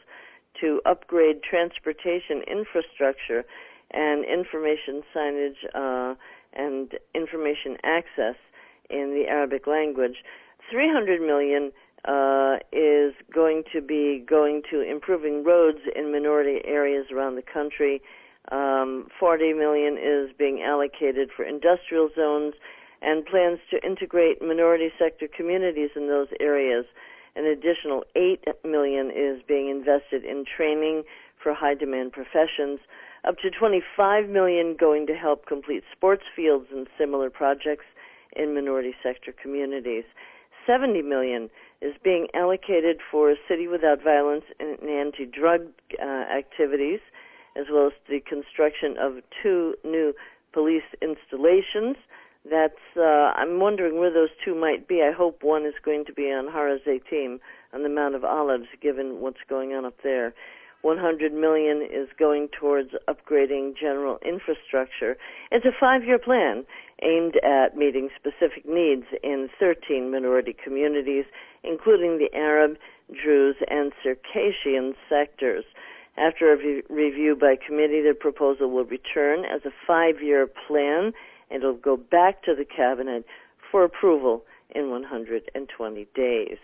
to 0.61 0.81
upgrade 0.85 1.41
transportation 1.43 2.41
infrastructure 2.49 3.45
and 3.91 4.25
information 4.25 5.01
signage 5.15 5.61
uh, 5.73 6.15
and 6.53 6.93
information 7.15 7.77
access 7.83 8.35
in 8.89 9.13
the 9.13 9.25
Arabic 9.27 9.65
language. 9.65 10.23
300 10.71 11.21
million 11.21 11.71
uh, 12.05 12.57
is 12.71 13.13
going 13.33 13.63
to 13.73 13.81
be 13.81 14.23
going 14.27 14.61
to 14.71 14.81
improving 14.81 15.43
roads 15.43 15.79
in 15.95 16.11
minority 16.11 16.59
areas 16.65 17.07
around 17.11 17.35
the 17.35 17.41
country. 17.41 18.01
Um, 18.51 19.07
40 19.19 19.53
million 19.53 19.97
is 19.97 20.33
being 20.37 20.61
allocated 20.63 21.29
for 21.35 21.43
industrial 21.43 22.09
zones 22.15 22.53
and 23.01 23.25
plans 23.25 23.59
to 23.71 23.85
integrate 23.85 24.41
minority 24.41 24.89
sector 24.97 25.27
communities 25.27 25.91
in 25.95 26.07
those 26.07 26.27
areas. 26.39 26.85
An 27.35 27.45
additional 27.45 28.03
8 28.15 28.45
million 28.63 29.11
is 29.11 29.41
being 29.47 29.69
invested 29.69 30.23
in 30.23 30.45
training 30.45 31.03
for 31.41 31.53
high 31.53 31.75
demand 31.75 32.13
professions. 32.13 32.79
Up 33.27 33.37
to 33.39 33.51
25 33.51 34.29
million 34.29 34.75
going 34.79 35.05
to 35.07 35.13
help 35.13 35.45
complete 35.45 35.83
sports 35.95 36.23
fields 36.35 36.67
and 36.71 36.87
similar 36.97 37.29
projects 37.29 37.85
in 38.35 38.55
minority 38.55 38.95
sector 39.03 39.33
communities. 39.33 40.05
70 40.65 41.01
million 41.01 41.49
is 41.81 41.93
being 42.03 42.27
allocated 42.33 42.99
for 43.11 43.31
a 43.31 43.35
City 43.47 43.67
Without 43.67 44.03
Violence 44.03 44.45
and 44.59 44.79
anti-drug 44.89 45.67
uh, 46.01 46.05
activities, 46.05 46.99
as 47.55 47.65
well 47.71 47.87
as 47.87 47.93
the 48.09 48.19
construction 48.19 48.95
of 48.99 49.21
two 49.43 49.75
new 49.83 50.13
police 50.53 50.87
installations. 51.01 51.97
That's 52.49 52.73
uh, 52.95 53.33
I'm 53.35 53.59
wondering 53.59 53.99
where 53.99 54.13
those 54.13 54.29
two 54.43 54.55
might 54.55 54.87
be. 54.87 55.01
I 55.01 55.11
hope 55.11 55.43
one 55.43 55.65
is 55.65 55.73
going 55.83 56.05
to 56.05 56.13
be 56.13 56.31
on 56.31 56.47
Har 56.47 56.77
Zaytim 56.79 57.39
on 57.73 57.83
the 57.83 57.89
Mount 57.89 58.15
of 58.15 58.23
Olives, 58.23 58.67
given 58.81 59.19
what's 59.19 59.43
going 59.49 59.73
on 59.73 59.85
up 59.85 60.01
there. 60.03 60.33
100 60.81 61.33
million 61.33 61.81
is 61.81 62.07
going 62.17 62.47
towards 62.57 62.91
upgrading 63.09 63.75
general 63.77 64.19
infrastructure. 64.25 65.17
It's 65.51 65.65
a 65.65 65.71
five-year 65.77 66.19
plan 66.19 66.65
aimed 67.03 67.35
at 67.43 67.75
meeting 67.75 68.09
specific 68.15 68.65
needs 68.65 69.05
in 69.23 69.49
13 69.59 70.11
minority 70.11 70.55
communities, 70.63 71.25
including 71.67 72.17
the 72.17 72.33
Arab, 72.35 72.77
Druze, 73.11 73.57
and 73.69 73.91
Circassian 74.03 74.95
sectors. 75.09 75.65
After 76.17 76.51
a 76.51 76.57
re- 76.57 76.83
review 76.89 77.35
by 77.35 77.55
committee, 77.55 78.01
the 78.01 78.15
proposal 78.19 78.71
will 78.71 78.85
return 78.85 79.45
as 79.45 79.61
a 79.65 79.71
five-year 79.85 80.47
plan, 80.67 81.13
and 81.49 81.63
it'll 81.63 81.73
go 81.73 81.97
back 81.97 82.43
to 82.43 82.55
the 82.55 82.65
cabinet 82.65 83.25
for 83.71 83.83
approval 83.83 84.43
in 84.73 84.89
120 84.89 86.07
days. 86.15 86.57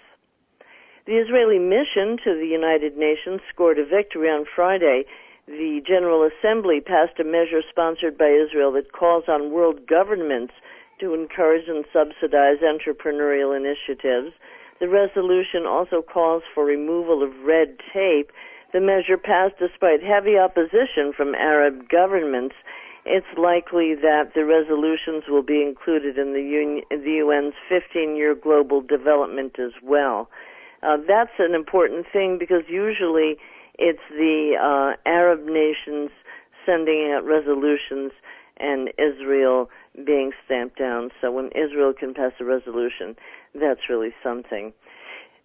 The 1.05 1.19
Israeli 1.19 1.59
mission 1.59 2.17
to 2.23 2.33
the 2.33 2.47
United 2.47 2.97
Nations 2.97 3.41
scored 3.53 3.77
a 3.77 3.85
victory 3.85 4.29
on 4.29 4.45
Friday. 4.55 5.03
The 5.47 5.81
General 5.85 6.23
Assembly 6.23 6.79
passed 6.79 7.19
a 7.19 7.25
measure 7.25 7.61
sponsored 7.69 8.17
by 8.17 8.29
Israel 8.29 8.71
that 8.73 8.93
calls 8.93 9.25
on 9.27 9.51
world 9.51 9.85
governments 9.85 10.53
to 11.01 11.13
encourage 11.13 11.67
and 11.67 11.83
subsidize 11.91 12.63
entrepreneurial 12.63 13.51
initiatives. 13.51 14.33
The 14.79 14.89
resolution 14.89 15.65
also 15.65 16.01
calls 16.01 16.43
for 16.53 16.65
removal 16.65 17.23
of 17.23 17.31
red 17.45 17.77
tape. 17.93 18.31
The 18.73 18.81
measure 18.81 19.17
passed 19.17 19.55
despite 19.59 20.03
heavy 20.03 20.37
opposition 20.37 21.13
from 21.15 21.35
Arab 21.35 21.89
governments 21.89 22.55
it's 23.05 23.27
likely 23.37 23.95
that 23.95 24.31
the 24.33 24.45
resolutions 24.45 25.25
will 25.27 25.43
be 25.43 25.61
included 25.61 26.17
in 26.17 26.33
the, 26.33 26.41
union, 26.41 26.83
the 26.89 27.19
UN's 27.19 27.53
15-year 27.69 28.35
global 28.35 28.81
development 28.81 29.59
as 29.59 29.73
well. 29.83 30.29
Uh, 30.81 30.97
that's 31.07 31.33
an 31.39 31.53
important 31.53 32.05
thing 32.11 32.37
because 32.39 32.63
usually 32.69 33.37
it's 33.77 34.03
the 34.09 34.55
uh, 34.55 34.95
Arab 35.09 35.45
nations 35.45 36.11
sending 36.65 37.11
out 37.11 37.25
resolutions 37.25 38.11
and 38.57 38.89
Israel 38.97 39.69
being 40.05 40.31
stamped 40.45 40.79
down. 40.79 41.09
So 41.19 41.31
when 41.31 41.47
Israel 41.47 41.91
can 41.97 42.13
pass 42.13 42.31
a 42.39 42.45
resolution, 42.45 43.17
that's 43.53 43.89
really 43.89 44.13
something. 44.23 44.73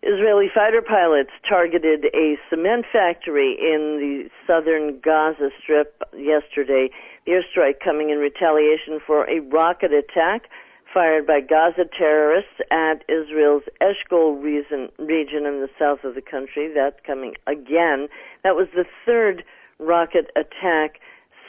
Israeli 0.02 0.46
fighter 0.54 0.80
pilots 0.80 1.30
targeted 1.48 2.04
a 2.14 2.36
cement 2.48 2.86
factory 2.92 3.58
in 3.58 3.98
the 3.98 4.30
southern 4.46 5.00
Gaza 5.00 5.50
Strip 5.60 6.02
yesterday. 6.16 6.88
The 7.26 7.32
airstrike 7.32 7.80
coming 7.82 8.10
in 8.10 8.18
retaliation 8.18 9.00
for 9.04 9.28
a 9.28 9.40
rocket 9.40 9.92
attack 9.92 10.48
fired 10.92 11.26
by 11.26 11.40
Gaza 11.40 11.84
terrorists 11.96 12.60
at 12.70 13.04
Israel's 13.08 13.64
Eshkol 13.82 14.40
region, 14.42 14.88
in 14.98 15.60
the 15.60 15.68
south 15.78 16.04
of 16.04 16.14
the 16.14 16.22
country. 16.22 16.72
That's 16.72 16.98
coming 17.04 17.34
again. 17.46 18.08
That 18.44 18.54
was 18.54 18.68
the 18.74 18.84
third 19.04 19.44
rocket 19.78 20.30
attack 20.36 21.00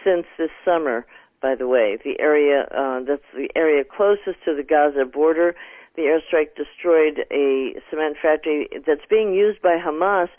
since 0.04 0.26
this 0.38 0.50
summer, 0.66 1.06
by 1.42 1.56
the 1.56 1.68
way. 1.68 1.98
The 2.04 2.20
area, 2.20 2.68
uh, 2.76 3.02
that's 3.08 3.24
the 3.34 3.50
area 3.56 3.84
closest 3.84 4.44
to 4.46 4.56
the 4.56 4.64
Gaza 4.64 5.06
border. 5.06 5.56
The 6.00 6.06
airstrike 6.06 6.56
destroyed 6.56 7.26
a 7.30 7.74
cement 7.90 8.16
factory 8.22 8.70
that's 8.88 9.06
being 9.10 9.34
used 9.34 9.62
by 9.62 9.76
Hamas 9.76 10.30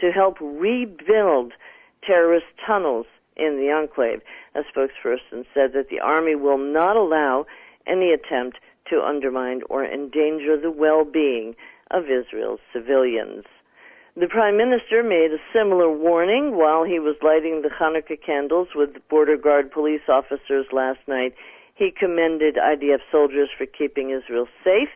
to 0.00 0.10
help 0.10 0.38
rebuild 0.40 1.52
terrorist 2.02 2.46
tunnels 2.66 3.04
in 3.36 3.58
the 3.58 3.70
enclave. 3.70 4.22
A 4.54 4.60
spokesperson 4.60 5.44
said 5.52 5.74
that 5.74 5.90
the 5.90 6.00
army 6.00 6.36
will 6.36 6.56
not 6.56 6.96
allow 6.96 7.44
any 7.86 8.14
attempt 8.14 8.60
to 8.88 9.02
undermine 9.02 9.60
or 9.68 9.84
endanger 9.84 10.58
the 10.58 10.70
well-being 10.70 11.54
of 11.90 12.04
Israel's 12.04 12.60
civilians. 12.72 13.44
The 14.16 14.26
Prime 14.26 14.56
Minister 14.56 15.02
made 15.02 15.32
a 15.32 15.48
similar 15.52 15.92
warning 15.92 16.56
while 16.56 16.84
he 16.84 16.98
was 16.98 17.16
lighting 17.20 17.60
the 17.60 17.68
Hanukkah 17.68 18.24
candles 18.24 18.68
with 18.74 19.06
border 19.10 19.36
guard 19.36 19.70
police 19.70 20.08
officers 20.08 20.64
last 20.72 21.00
night. 21.06 21.34
He 21.74 21.90
commended 21.90 22.56
IDF 22.56 23.00
soldiers 23.12 23.50
for 23.56 23.66
keeping 23.66 24.10
Israel 24.10 24.48
safe, 24.64 24.88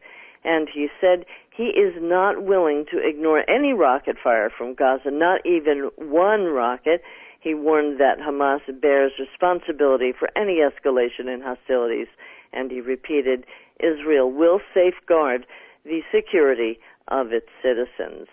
and 0.44 0.68
he 0.72 0.88
said 1.00 1.24
he 1.56 1.64
is 1.64 1.94
not 2.00 2.42
willing 2.42 2.84
to 2.90 2.98
ignore 2.98 3.48
any 3.48 3.72
rocket 3.72 4.16
fire 4.22 4.50
from 4.50 4.74
Gaza, 4.74 5.10
not 5.10 5.40
even 5.46 5.90
one 5.96 6.44
rocket. 6.44 7.02
He 7.40 7.54
warned 7.54 8.00
that 8.00 8.18
Hamas 8.18 8.60
bears 8.80 9.12
responsibility 9.18 10.12
for 10.18 10.28
any 10.36 10.60
escalation 10.60 11.32
in 11.32 11.42
hostilities, 11.42 12.08
and 12.52 12.70
he 12.70 12.80
repeated, 12.80 13.44
Israel 13.80 14.30
will 14.30 14.60
safeguard 14.72 15.46
the 15.84 16.00
security 16.12 16.78
of 17.08 17.32
its 17.32 17.48
citizens. 17.62 18.28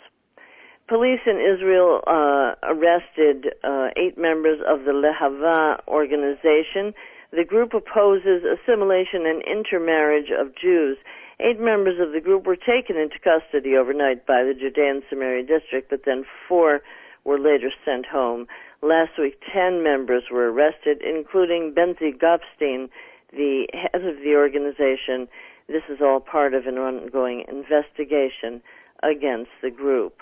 Police 0.87 1.21
in 1.25 1.39
Israel 1.39 2.01
uh, 2.05 2.55
arrested 2.63 3.53
uh, 3.63 3.89
eight 3.95 4.17
members 4.17 4.59
of 4.67 4.83
the 4.83 4.91
Lehava 4.91 5.79
organization. 5.87 6.93
The 7.31 7.45
group 7.45 7.73
opposes 7.73 8.43
assimilation 8.43 9.25
and 9.25 9.41
intermarriage 9.43 10.31
of 10.37 10.53
Jews. 10.55 10.97
Eight 11.43 11.59
members 11.59 11.99
of 11.99 12.13
the 12.13 12.21
group 12.21 12.45
were 12.45 12.55
taken 12.55 12.97
into 12.97 13.17
custody 13.17 13.75
overnight 13.75 14.27
by 14.27 14.43
the 14.43 14.53
Judean 14.53 15.01
Samaria 15.09 15.43
district, 15.43 15.89
but 15.89 16.01
then 16.05 16.23
four 16.47 16.81
were 17.23 17.39
later 17.39 17.71
sent 17.83 18.05
home. 18.05 18.45
Last 18.83 19.17
week, 19.17 19.41
ten 19.51 19.83
members 19.83 20.23
were 20.31 20.51
arrested, 20.51 21.01
including 21.01 21.73
Benzi 21.73 22.13
Gopstein, 22.15 22.89
the 23.33 23.67
head 23.73 24.05
of 24.05 24.17
the 24.23 24.35
organization. 24.35 25.27
This 25.67 25.83
is 25.89 25.99
all 25.99 26.19
part 26.19 26.53
of 26.53 26.67
an 26.67 26.77
ongoing 26.77 27.45
investigation 27.47 28.61
against 29.01 29.51
the 29.63 29.71
group. 29.71 30.21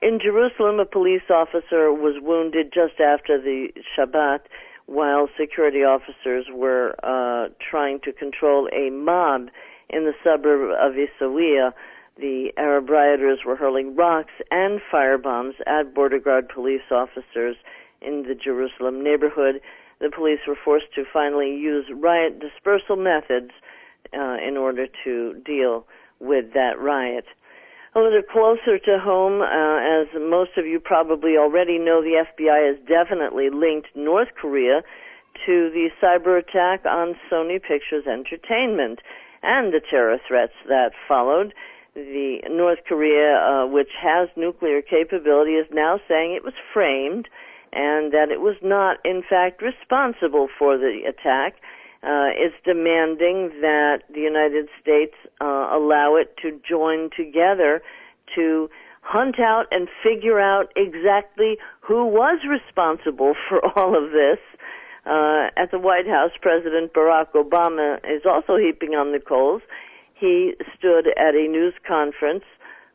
In 0.00 0.18
Jerusalem, 0.22 0.80
a 0.80 0.86
police 0.86 1.28
officer 1.28 1.92
was 1.92 2.16
wounded 2.20 2.72
just 2.72 2.98
after 2.98 3.38
the 3.38 3.68
Shabbat 3.96 4.40
while 4.86 5.28
security 5.38 5.84
officers 5.84 6.46
were 6.52 6.94
uh, 7.02 7.48
trying 7.58 8.00
to 8.00 8.12
control 8.12 8.68
a 8.72 8.90
mob 8.90 9.48
in 9.90 10.04
the 10.04 10.14
suburb 10.22 10.70
of 10.70 10.94
Isawiyah. 10.94 11.72
The 12.16 12.52
Arab 12.56 12.90
rioters 12.90 13.40
were 13.44 13.56
hurling 13.56 13.96
rocks 13.96 14.32
and 14.50 14.80
firebombs 14.92 15.54
at 15.66 15.94
border 15.94 16.20
guard 16.20 16.48
police 16.48 16.88
officers 16.90 17.56
in 18.00 18.22
the 18.22 18.34
Jerusalem 18.34 19.02
neighborhood. 19.02 19.60
The 20.00 20.10
police 20.10 20.40
were 20.46 20.58
forced 20.62 20.94
to 20.94 21.04
finally 21.12 21.56
use 21.56 21.86
riot 21.92 22.38
dispersal 22.38 22.96
methods 22.96 23.50
uh, 24.12 24.36
in 24.46 24.56
order 24.56 24.86
to 25.04 25.34
deal 25.44 25.86
with 26.20 26.52
that 26.54 26.78
riot. 26.78 27.24
A 27.96 28.00
little 28.00 28.22
closer 28.22 28.78
to 28.78 28.98
home, 28.98 29.40
uh, 29.40 30.02
as 30.02 30.08
most 30.14 30.56
of 30.56 30.66
you 30.66 30.80
probably 30.80 31.36
already 31.36 31.78
know, 31.78 32.02
the 32.02 32.24
FBI 32.26 32.74
has 32.74 32.76
definitely 32.86 33.50
linked 33.50 33.88
North 33.94 34.28
Korea 34.40 34.82
to 35.46 35.70
the 35.70 35.90
cyber 36.02 36.38
attack 36.38 36.84
on 36.86 37.14
Sony 37.30 37.62
Pictures 37.62 38.06
Entertainment 38.06 39.00
and 39.44 39.72
the 39.72 39.80
terror 39.80 40.18
threats 40.26 40.54
that 40.68 40.92
followed. 41.06 41.54
The 41.94 42.38
North 42.50 42.80
Korea, 42.88 43.36
uh, 43.36 43.66
which 43.66 43.90
has 44.02 44.28
nuclear 44.36 44.82
capability, 44.82 45.52
is 45.52 45.66
now 45.72 46.00
saying 46.08 46.34
it 46.34 46.44
was 46.44 46.54
framed 46.72 47.28
and 47.72 48.12
that 48.12 48.30
it 48.30 48.40
was 48.40 48.56
not, 48.62 48.98
in 49.04 49.22
fact, 49.28 49.62
responsible 49.62 50.48
for 50.58 50.78
the 50.78 51.02
attack. 51.08 51.56
Uh, 52.02 52.28
is 52.36 52.52
demanding 52.66 53.48
that 53.62 54.02
the 54.12 54.20
United 54.20 54.68
States 54.78 55.14
uh, 55.40 55.70
allow 55.72 56.16
it 56.16 56.36
to 56.36 56.60
join 56.68 57.08
together 57.16 57.80
to 58.34 58.68
hunt 59.00 59.36
out 59.40 59.64
and 59.70 59.88
figure 60.02 60.38
out 60.38 60.70
exactly 60.76 61.56
who 61.80 62.04
was 62.04 62.40
responsible 62.46 63.32
for 63.48 63.64
all 63.78 63.96
of 63.96 64.10
this. 64.12 64.38
Uh, 65.06 65.48
at 65.56 65.70
the 65.70 65.78
White 65.78 66.06
House, 66.06 66.30
President 66.40 66.92
Barack 66.94 67.32
Obama 67.34 67.98
is 68.04 68.22
also 68.24 68.56
heaping 68.56 68.94
on 68.94 69.12
the 69.12 69.20
coals. 69.20 69.62
He 70.14 70.54
stood 70.76 71.08
at 71.08 71.34
a 71.34 71.46
news 71.48 71.74
conference 71.86 72.44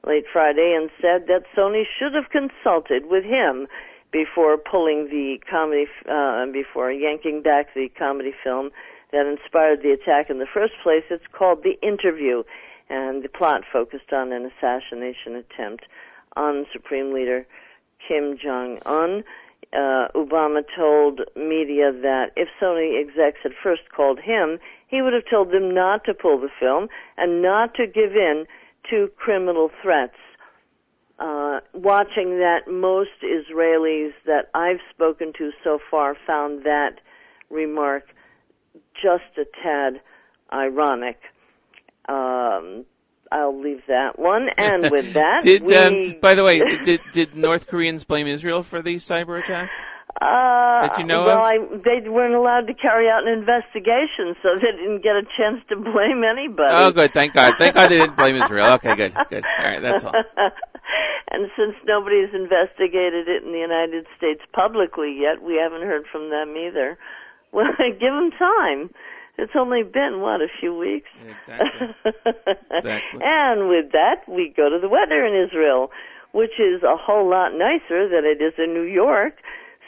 late 0.06 0.26
Friday 0.32 0.76
and 0.76 0.90
said 1.02 1.28
that 1.28 1.44
Sony 1.56 1.84
should 1.84 2.14
have 2.16 2.32
consulted 2.32 3.06
with 3.06 3.24
him 3.24 3.68
before 4.12 4.58
pulling 4.58 5.06
the 5.10 5.38
comedy, 5.50 5.86
uh, 6.10 6.46
before 6.52 6.92
yanking 6.92 7.44
back 7.44 7.74
the 7.76 7.90
comedy 7.90 8.34
film 8.44 8.72
that 9.12 9.28
inspired 9.28 9.82
the 9.84 9.92
attack 9.92 10.30
in 10.30 10.40
the 10.40 10.48
first 10.52 10.74
place. 10.82 11.04
It's 11.10 11.24
called 11.32 11.64
The 11.64 11.80
Interview, 11.86 12.44
and 12.90 13.24
the 13.24 13.30
plot 13.30 13.64
focused 13.72 14.12
on 14.12 14.32
an 14.32 14.50
assassination 14.50 15.36
attempt 15.36 15.86
on 16.36 16.66
Supreme 16.72 17.14
Leader 17.14 17.46
Kim 18.08 18.38
Jong 18.42 18.80
Un. 18.86 19.24
Uh, 19.72 20.08
Obama 20.16 20.64
told 20.76 21.22
media 21.36 21.92
that 21.92 22.32
if 22.36 22.50
Sony 22.60 23.00
execs 23.00 23.40
had 23.44 23.52
first 23.62 23.84
called 23.96 24.20
him, 24.20 24.58
he 24.88 25.02
would 25.02 25.14
have 25.14 25.30
told 25.30 25.52
them 25.52 25.74
not 25.74 26.04
to 26.06 26.14
pull 26.14 26.40
the 26.40 26.50
film 26.60 26.88
and 27.18 27.42
not 27.42 27.76
to 27.76 27.86
give 27.86 28.16
in 28.16 28.46
to 28.90 29.10
criminal 29.16 29.70
threats. 29.82 30.18
Uh, 31.20 31.60
watching 31.74 32.40
that, 32.40 32.62
most 32.68 33.12
Israelis 33.24 34.14
that 34.26 34.50
I've 34.56 34.80
spoken 34.90 35.34
to 35.38 35.52
so 35.64 35.78
far 35.92 36.16
found 36.26 36.64
that 36.64 37.02
remark 37.50 38.06
just 38.96 39.38
a 39.38 39.46
tad 39.62 40.02
ironic. 40.52 41.20
Um, 42.08 42.86
I'll 43.32 43.60
leave 43.60 43.82
that 43.88 44.18
one. 44.18 44.48
And 44.58 44.90
with 44.92 45.14
that, 45.14 45.42
did 45.44 45.64
we, 45.64 45.76
um, 45.76 46.16
by 46.22 46.36
the 46.36 46.44
way, 46.44 46.60
did 46.60 47.02
did 47.12 47.36
North 47.36 47.68
Koreans 47.68 48.04
blame 48.04 48.28
Israel 48.28 48.64
for 48.64 48.82
the 48.82 48.96
cyber 48.96 49.42
attack? 49.42 49.70
uh, 50.22 50.84
that 50.84 51.00
you 51.00 51.06
know 51.06 51.24
well? 51.26 51.40
I, 51.40 51.60
they 51.72 52.04
weren't 52.10 52.36
allowed 52.36 52.68
to 52.68 52.74
carry 52.74 53.08
out 53.08 53.24
an 53.26 53.40
investigation, 53.40 54.36
so 54.44 54.60
they 54.60 54.76
didn't 54.76 55.00
get 55.00 55.16
a 55.16 55.24
chance 55.38 55.64
to 55.70 55.76
blame 55.80 56.28
anybody. 56.28 56.76
Oh, 56.76 56.92
good. 56.92 57.14
Thank 57.14 57.34
God. 57.34 57.56
Thank 57.58 57.76
God 57.76 57.88
they 57.88 57.98
didn't 57.98 58.18
blame 58.18 58.36
Israel. 58.44 58.74
Okay, 58.76 58.96
good, 58.96 59.14
good. 59.30 59.46
All 59.46 59.66
right, 59.66 59.82
that's 59.82 60.04
all. 60.04 60.12
and 61.32 61.48
since 61.56 61.76
nobody's 61.88 62.34
investigated 62.34 63.30
it 63.30 63.44
in 63.44 63.54
the 63.54 63.64
United 63.64 64.06
States 64.18 64.42
publicly 64.52 65.16
yet, 65.16 65.42
we 65.42 65.56
haven't 65.56 65.88
heard 65.88 66.04
from 66.12 66.30
them 66.30 66.56
either. 66.58 66.98
Well, 67.52 67.66
give 67.80 68.14
them 68.14 68.32
time. 68.38 68.90
It's 69.40 69.56
only 69.56 69.84
been 69.84 70.20
what 70.20 70.42
a 70.42 70.48
few 70.60 70.76
weeks. 70.76 71.10
Exactly. 71.28 71.88
Exactly. 72.72 73.20
And 73.24 73.68
with 73.68 73.92
that, 73.94 74.28
we 74.28 74.54
go 74.56 74.70
to 74.70 74.80
the 74.80 74.88
weather 74.88 75.26
in 75.26 75.34
Israel, 75.34 75.90
which 76.32 76.60
is 76.60 76.84
a 76.84 76.96
whole 76.96 77.30
lot 77.30 77.50
nicer 77.54 78.08
than 78.08 78.24
it 78.24 78.42
is 78.42 78.54
in 78.58 78.74
New 78.74 78.86
York. 78.86 79.42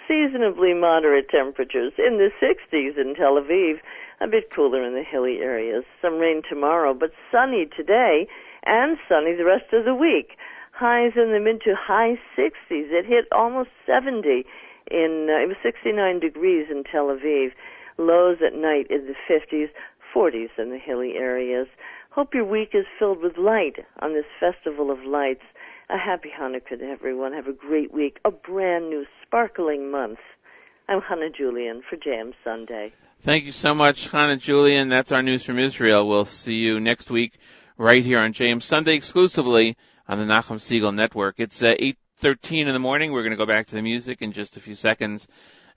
Seasonably 0.07 0.73
moderate 0.73 1.29
temperatures 1.29 1.93
in 1.97 2.17
the 2.17 2.31
60s 2.41 2.97
in 2.97 3.15
Tel 3.15 3.39
Aviv, 3.39 3.79
a 4.19 4.27
bit 4.27 4.49
cooler 4.53 4.83
in 4.83 4.93
the 4.93 5.03
hilly 5.03 5.37
areas. 5.39 5.83
Some 6.01 6.17
rain 6.17 6.41
tomorrow, 6.47 6.93
but 6.93 7.11
sunny 7.31 7.67
today 7.77 8.27
and 8.65 8.97
sunny 9.07 9.35
the 9.35 9.45
rest 9.45 9.71
of 9.73 9.85
the 9.85 9.95
week. 9.95 10.37
Highs 10.73 11.13
in 11.15 11.31
the 11.31 11.39
mid 11.39 11.61
to 11.61 11.75
high 11.77 12.19
60s. 12.37 12.55
It 12.91 13.05
hit 13.05 13.25
almost 13.31 13.69
70 13.85 14.45
in 14.89 15.27
uh, 15.29 15.43
it 15.43 15.47
was 15.47 15.57
69 15.63 16.19
degrees 16.19 16.67
in 16.69 16.83
Tel 16.83 17.07
Aviv. 17.07 17.51
Lows 18.01 18.37
at 18.45 18.53
night 18.53 18.87
in 18.89 19.05
the 19.05 19.15
50s, 19.29 19.69
40s 20.15 20.49
in 20.57 20.71
the 20.71 20.79
hilly 20.79 21.13
areas. 21.15 21.67
Hope 22.09 22.33
your 22.33 22.45
week 22.45 22.71
is 22.73 22.85
filled 22.99 23.21
with 23.21 23.37
light 23.37 23.77
on 23.99 24.13
this 24.13 24.25
festival 24.39 24.91
of 24.91 24.99
lights. 25.05 25.43
A 25.89 25.97
happy 25.97 26.29
Hanukkah 26.29 26.79
to 26.79 26.85
everyone. 26.85 27.33
Have 27.33 27.47
a 27.47 27.53
great 27.53 27.93
week. 27.93 28.17
A 28.25 28.31
brand 28.31 28.89
new 28.89 29.05
sparkling 29.25 29.91
month. 29.91 30.19
I'm 30.89 31.01
Hannah 31.01 31.29
Julian 31.29 31.83
for 31.89 31.95
JM 31.95 32.33
Sunday. 32.43 32.91
Thank 33.21 33.45
you 33.45 33.51
so 33.51 33.73
much, 33.73 34.07
Hannah 34.07 34.37
Julian. 34.37 34.89
That's 34.89 35.11
our 35.11 35.21
news 35.21 35.45
from 35.45 35.59
Israel. 35.59 36.07
We'll 36.07 36.25
see 36.25 36.55
you 36.55 36.79
next 36.79 37.11
week 37.11 37.37
right 37.77 38.03
here 38.03 38.19
on 38.19 38.33
JM 38.33 38.63
Sunday 38.63 38.95
exclusively 38.95 39.77
on 40.07 40.17
the 40.17 40.25
Nachum 40.25 40.57
Segal 40.57 40.93
Network. 40.93 41.35
It's 41.37 41.61
uh, 41.61 41.75
8.13 42.23 42.65
in 42.65 42.73
the 42.73 42.79
morning. 42.79 43.11
We're 43.11 43.21
going 43.21 43.31
to 43.31 43.37
go 43.37 43.45
back 43.45 43.67
to 43.67 43.75
the 43.75 43.81
music 43.81 44.21
in 44.21 44.31
just 44.31 44.57
a 44.57 44.59
few 44.59 44.75
seconds. 44.75 45.27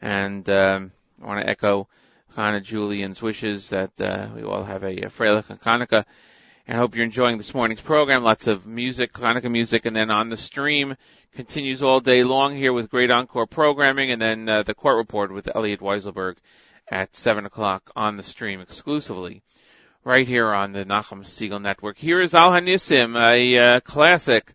And 0.01 0.48
um, 0.48 0.92
I 1.22 1.26
want 1.26 1.44
to 1.44 1.48
echo 1.48 1.88
Hannah 2.35 2.61
Julian's 2.61 3.23
wishes 3.23 3.70
that 3.70 4.01
uh, 4.01 4.28
we 4.35 4.43
all 4.43 4.65
have 4.65 4.82
a, 4.82 5.06
a 5.06 5.11
Freilich 5.11 5.51
and 5.51 5.61
Hanukkah. 5.61 6.05
And 6.66 6.78
hope 6.78 6.94
you're 6.94 7.05
enjoying 7.05 7.36
this 7.36 7.52
morning's 7.52 7.82
program. 7.82 8.24
Lots 8.24 8.47
of 8.47 8.66
music, 8.66 9.12
Hanukkah 9.12 9.51
music, 9.51 9.85
and 9.85 9.94
then 9.94 10.11
on 10.11 10.31
the 10.31 10.36
stream 10.36 10.97
continues 11.35 11.82
all 11.82 12.01
day 12.01 12.24
long 12.24 12.55
here 12.55 12.73
with 12.73 12.90
great 12.90 13.11
encore 13.11 13.47
programming, 13.47 14.11
and 14.11 14.23
then 14.23 14.48
uh, 14.48 14.62
the 14.62 14.74
court 14.74 14.97
report 14.97 15.32
with 15.32 15.55
Elliot 15.55 15.81
Weiselberg 15.81 16.36
at 16.89 17.15
7 17.15 17.44
o'clock 17.44 17.90
on 17.94 18.16
the 18.16 18.23
stream 18.23 18.61
exclusively 18.61 19.43
right 20.05 20.27
here 20.27 20.52
on 20.52 20.73
the 20.73 20.85
Nachum 20.85 21.20
Segal 21.23 21.61
Network. 21.61 21.98
Here 21.98 22.20
is 22.20 22.35
Al 22.35 22.51
Hanissim, 22.51 23.16
a 23.19 23.59
uh, 23.77 23.81
classic 23.81 24.55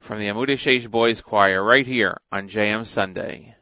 from 0.00 0.18
the 0.18 0.28
Amud 0.28 0.48
Sheish 0.48 0.88
Boys 0.90 1.20
Choir 1.20 1.62
right 1.62 1.86
here 1.86 2.18
on 2.30 2.48
JM 2.48 2.86
Sunday. 2.86 3.56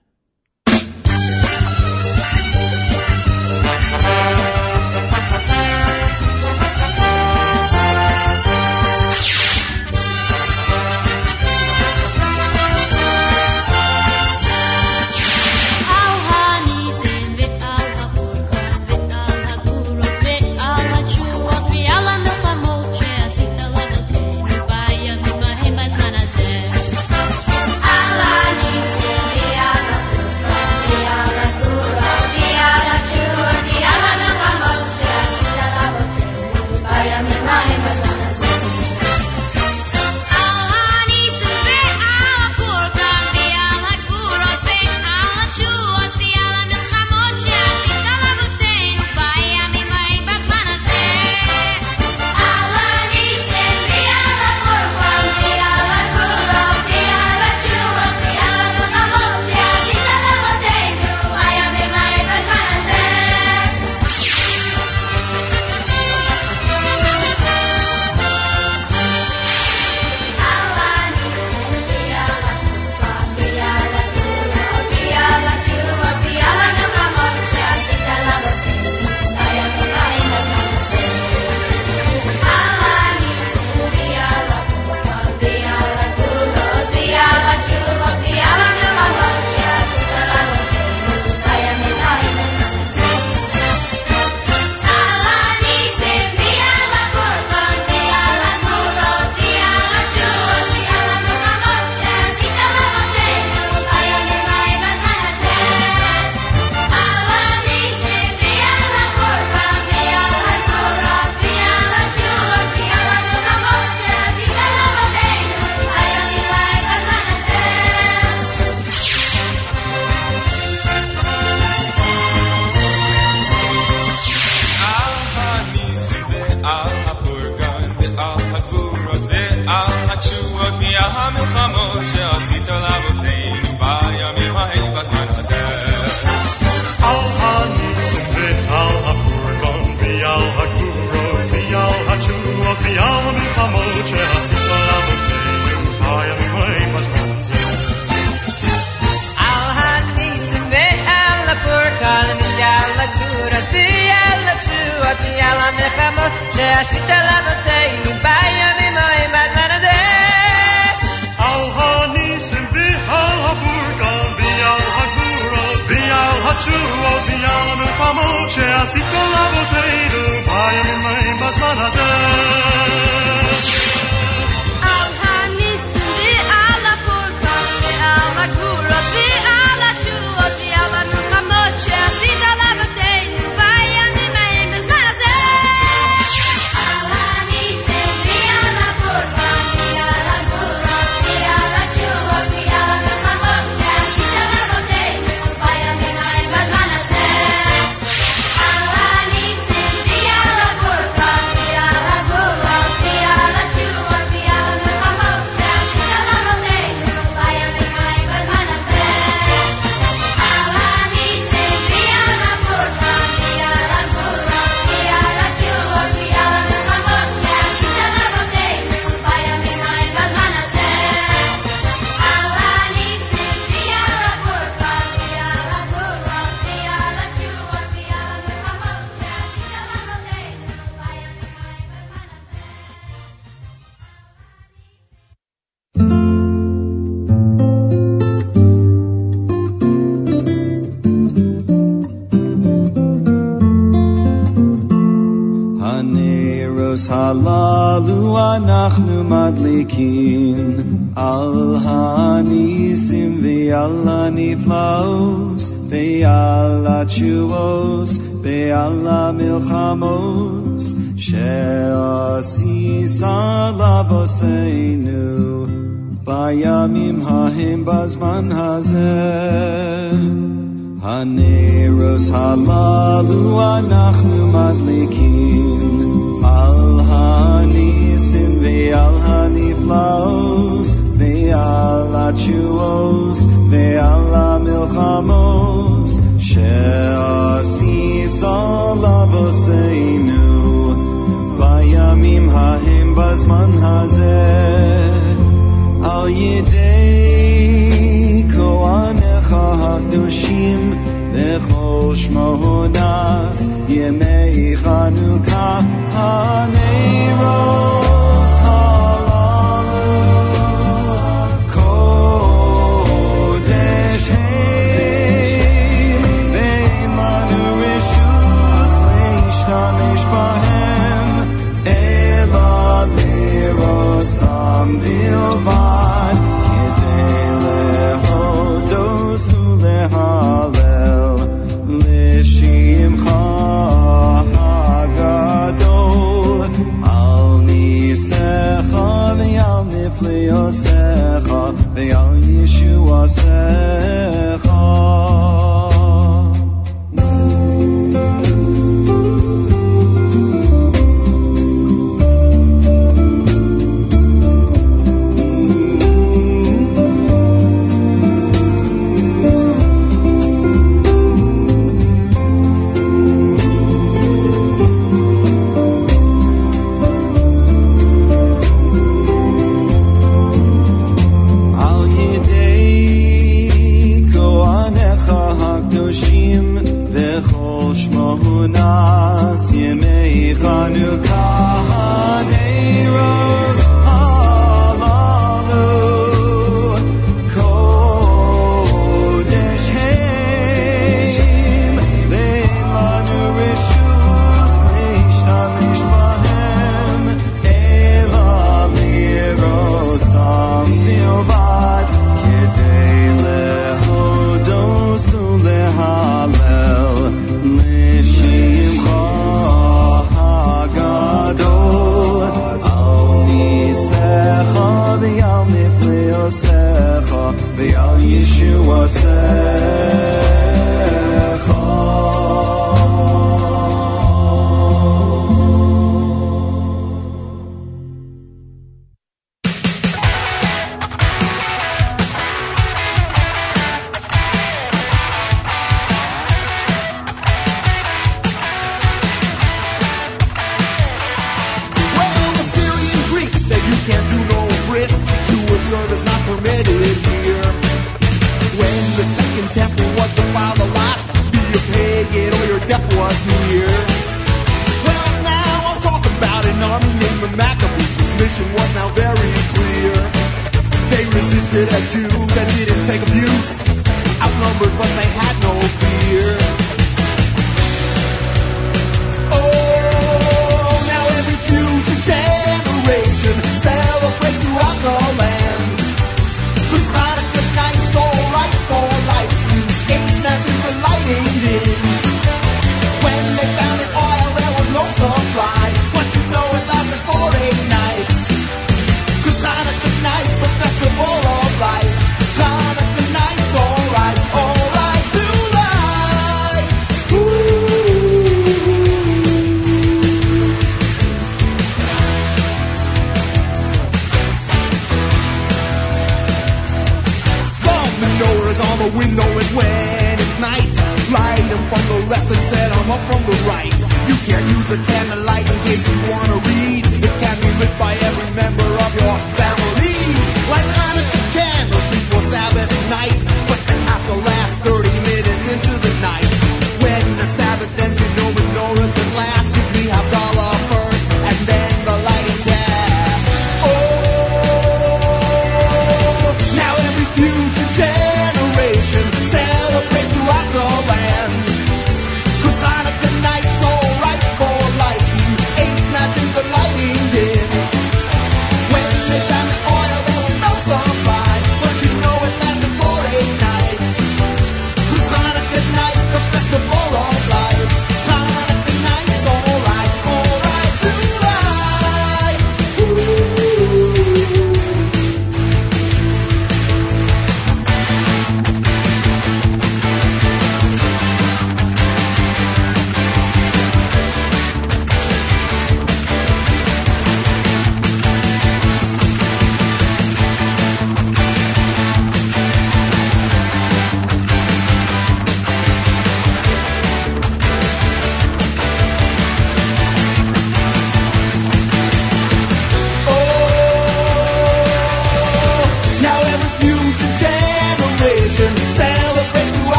Thank 4.07 4.41
you. 4.41 4.46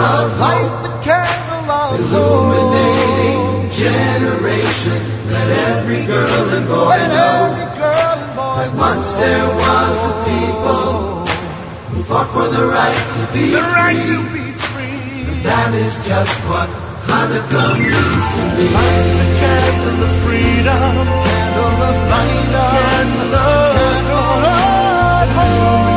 Of 0.00 0.40
Light 0.40 0.82
the 0.82 0.92
candle 1.04 1.70
of 1.70 2.00
Illuminating 2.00 3.70
generations. 3.70 5.08
Let 5.30 5.48
every 5.76 6.06
girl 6.06 6.48
and 6.56 6.66
boy 6.66 6.88
Let 6.88 7.08
know. 7.12 7.52
Every 7.52 7.68
girl 7.78 8.16
and 8.24 8.32
boy 8.36 8.54
that 8.64 8.72
once 8.74 9.12
there 9.14 9.46
was 9.46 9.98
a 10.08 10.16
people 10.24 11.26
who 11.92 12.02
fought 12.02 12.28
for 12.32 12.48
the 12.48 12.64
right 12.66 12.96
to 12.96 13.22
be 13.32 13.52
the 13.52 13.60
free. 13.60 13.76
right 13.76 14.00
to 14.00 14.18
be 14.32 14.46
free. 14.56 15.28
And 15.28 15.42
that 15.44 15.74
is 15.74 15.94
just 16.08 16.34
what 16.48 16.68
Hanukkah 17.04 17.76
means 17.76 18.26
to 18.36 18.42
me. 18.56 18.72
Light 18.72 19.08
the 19.20 19.28
candle 19.36 20.00
of 20.08 20.12
freedom, 20.24 21.04
candle 21.28 21.80
of 21.88 21.96
freedom, 22.08 22.72
candle 22.72 23.34
of 23.36 23.50
candle 25.30 25.89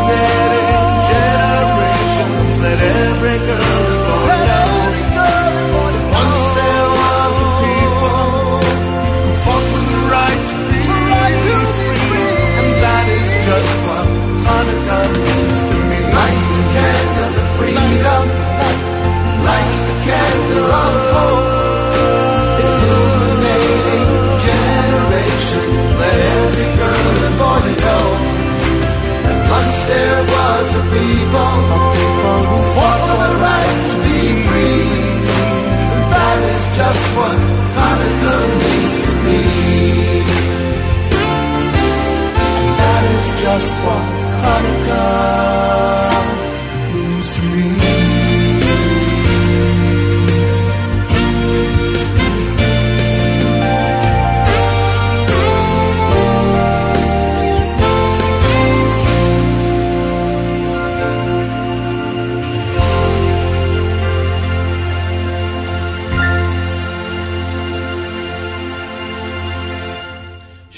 just 43.44 43.74
what 43.84 44.04
Hanukkah 44.42 46.43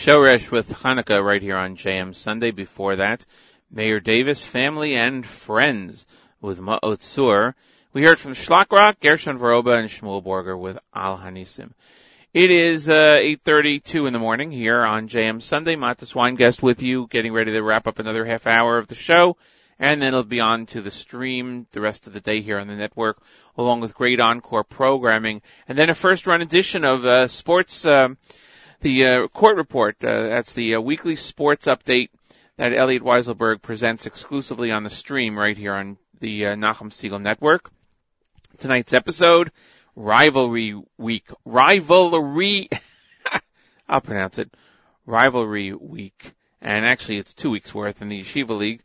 Shoresh 0.06 0.52
with 0.52 0.70
Hanukkah 0.70 1.26
right 1.26 1.42
here 1.42 1.58
on 1.58 1.78
JM 1.78 2.14
Sunday. 2.14 2.52
Before 2.52 2.98
that, 2.98 3.26
Meir 3.72 4.00
Davis, 4.00 4.46
family 4.46 4.94
and 4.94 5.26
friends 5.26 6.06
with 6.40 6.60
Ma'oz 6.60 7.00
Tzur. 7.00 7.56
We 7.92 8.04
heard 8.04 8.20
from 8.20 8.34
Schlachrock, 8.34 9.00
Gershon 9.00 9.40
Veroba, 9.40 9.80
and 9.80 9.90
Shmuel 9.90 10.24
Borger 10.24 10.60
with 10.60 10.78
Al 10.94 11.18
Hanisim. 11.18 11.72
It 12.36 12.52
is 12.52 12.88
uh, 12.88 12.94
8.32 12.94 14.06
in 14.06 14.14
the 14.14 14.20
morning 14.20 14.52
here 14.52 14.86
on 14.86 15.08
JM 15.08 15.42
Sunday. 15.42 15.76
Matas 15.76 16.14
Weingest 16.14 16.62
with 16.62 16.84
you, 16.84 17.08
getting 17.08 17.34
ready 17.34 17.54
to 17.54 17.64
wrap 17.64 17.88
up 17.88 17.98
another 17.98 18.26
half 18.26 18.46
hour 18.46 18.78
of 18.78 18.86
the 18.86 18.94
show. 18.94 19.38
And 19.80 20.00
then 20.00 20.10
it'll 20.10 20.24
be 20.24 20.40
on 20.40 20.68
to 20.68 20.82
the 20.82 20.92
stream 20.92 21.66
the 21.72 21.82
rest 21.82 22.06
of 22.06 22.14
the 22.14 22.22
day 22.22 22.42
here 22.42 22.60
on 22.60 22.68
the 22.68 22.76
network, 22.76 23.18
along 23.58 23.80
with 23.80 23.96
great 23.96 24.20
encore 24.20 24.64
programming. 24.64 25.42
And 25.68 25.76
then 25.76 25.90
a 25.90 25.96
first 25.96 26.28
run 26.28 26.44
edition 26.44 26.86
of 26.86 27.04
uh, 27.04 27.28
sports, 27.28 27.88
um, 27.88 28.20
the 28.86 29.06
uh, 29.08 29.28
court 29.30 29.58
report. 29.58 29.96
Uh, 30.04 30.28
that's 30.28 30.54
the 30.54 30.76
uh, 30.76 30.80
weekly 30.80 31.16
sports 31.16 31.66
update 31.66 32.10
that 32.58 32.72
Elliot 32.72 33.02
Weiselberg 33.02 33.64
presents 33.64 34.06
exclusively 34.06 34.72
on 34.72 34.84
the 34.84 34.92
stream 34.92 35.40
right 35.40 35.58
here 35.58 35.74
on 35.74 35.98
the 36.20 36.46
uh, 36.46 36.56
Nachum 36.56 36.92
Segal 36.92 37.20
Network. 37.20 37.72
Tonight's 38.60 38.94
episode, 38.94 39.52
Rivalry 39.96 40.80
Week. 41.00 41.28
Rivalry, 41.46 42.70
I'll 43.90 44.02
pronounce 44.02 44.38
it, 44.38 44.54
Rivalry 45.08 45.74
Week. 45.74 46.34
And 46.62 46.86
actually 46.86 47.18
it's 47.18 47.34
two 47.34 47.50
weeks 47.50 47.74
worth 47.74 48.04
in 48.04 48.10
the 48.10 48.22
Yeshiva 48.22 48.56
League. 48.56 48.84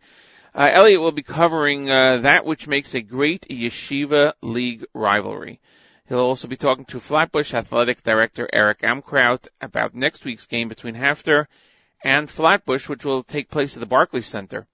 Uh, 0.55 0.70
Elliot 0.72 1.02
will 1.02 1.12
be 1.12 1.22
covering 1.22 1.90
uh, 1.90 2.16
that 2.22 2.47
which 2.47 2.66
makes 2.66 2.94
a 2.94 3.02
great 3.02 3.47
Yeshiva 3.51 4.32
League 4.40 4.86
rivalry. 4.94 5.60
He'll 6.11 6.19
also 6.19 6.49
be 6.49 6.57
talking 6.57 6.87
to 6.87 6.99
Flatbush 6.99 7.55
Athletic 7.55 8.03
Director 8.03 8.51
Eric 8.53 8.81
Amkraut 8.81 9.47
about 9.61 9.95
next 9.95 10.24
week's 10.24 10.45
game 10.45 10.69
between 10.69 10.97
HAFTR 10.97 11.47
and 12.03 12.28
Flatbush, 12.28 12.89
which 12.89 13.05
will 13.05 13.23
take 13.23 13.49
place 13.49 13.77
at 13.77 13.81
the 13.81 13.87
Barclays 13.87 14.27
Center. 14.27 14.66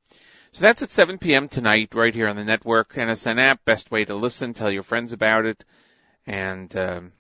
So 0.53 0.63
that's 0.63 0.81
at 0.81 0.91
7 0.91 1.19
p.m. 1.19 1.49
tonight, 1.49 1.95
right 1.95 2.15
here 2.15 2.29
on 2.29 2.37
the 2.37 2.45
network. 2.45 2.95
NSN 2.95 3.39
app, 3.39 3.67
best 3.67 3.91
way 3.91 4.07
to 4.07 4.15
listen. 4.15 4.55
Tell 4.55 4.71
your 4.71 4.83
friends 4.83 5.13
about 5.13 5.45
it. 5.45 5.63
And 6.27 6.75
um, 6.75 7.13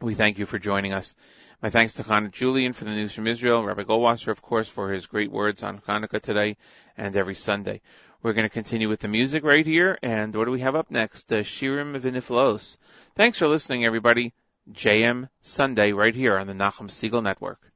we 0.00 0.14
thank 0.14 0.38
you 0.38 0.46
for 0.46 0.60
joining 0.60 0.92
us. 0.92 1.16
My 1.60 1.70
thanks 1.70 1.94
to 1.94 2.04
Hannah 2.04 2.28
Julian 2.28 2.74
for 2.74 2.84
the 2.84 2.92
news 2.92 3.12
from 3.12 3.26
Israel, 3.26 3.64
Rabbi 3.64 3.82
Goldwasser, 3.82 4.28
of 4.28 4.40
course, 4.40 4.70
for 4.70 4.92
his 4.92 5.06
great 5.06 5.32
words 5.32 5.64
on 5.64 5.80
Hanukkah 5.80 6.22
today 6.22 6.58
and 6.96 7.16
every 7.16 7.34
Sunday. 7.34 7.80
We're 8.24 8.32
going 8.32 8.48
to 8.48 8.54
continue 8.54 8.88
with 8.88 9.00
the 9.00 9.08
music 9.08 9.44
right 9.44 9.66
here, 9.66 9.98
and 10.02 10.34
what 10.34 10.46
do 10.46 10.50
we 10.50 10.60
have 10.60 10.74
up 10.74 10.90
next? 10.90 11.30
Uh, 11.30 11.40
Shirim 11.40 12.00
Viniflos. 12.00 12.78
Thanks 13.16 13.38
for 13.38 13.46
listening, 13.46 13.84
everybody. 13.84 14.32
JM 14.72 15.28
Sunday 15.42 15.92
right 15.92 16.14
here 16.14 16.38
on 16.38 16.46
the 16.46 16.54
Nachum 16.54 16.88
Segal 16.88 17.22
Network. 17.22 17.73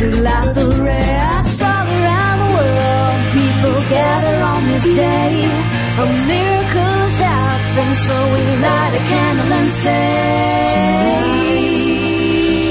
to 0.00 0.22
light 0.22 0.54
the 0.54 0.66
ray. 0.82 1.16
I 1.20 1.42
around 1.92 2.38
the 2.40 2.50
world 2.56 3.20
people 3.36 3.76
gather 3.90 4.36
on 4.52 4.60
this 4.68 4.86
day. 4.94 5.44
A 5.44 6.06
miracle's 6.32 7.18
happening, 7.18 7.94
so 7.94 8.14
we 8.32 8.42
light 8.64 8.92
a 8.94 9.02
candle 9.12 9.52
and 9.60 9.70
say, 9.70 10.40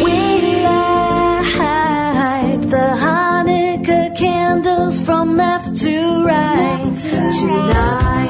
We 0.06 0.20
light 0.64 2.62
the 2.76 2.88
Hanukkah 3.06 4.18
candles 4.18 5.00
from 5.00 5.38
left 5.38 5.76
to 5.84 6.26
right 6.26 6.96
tonight. 6.96 8.29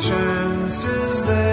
chances 0.00 1.22
there. 1.26 1.49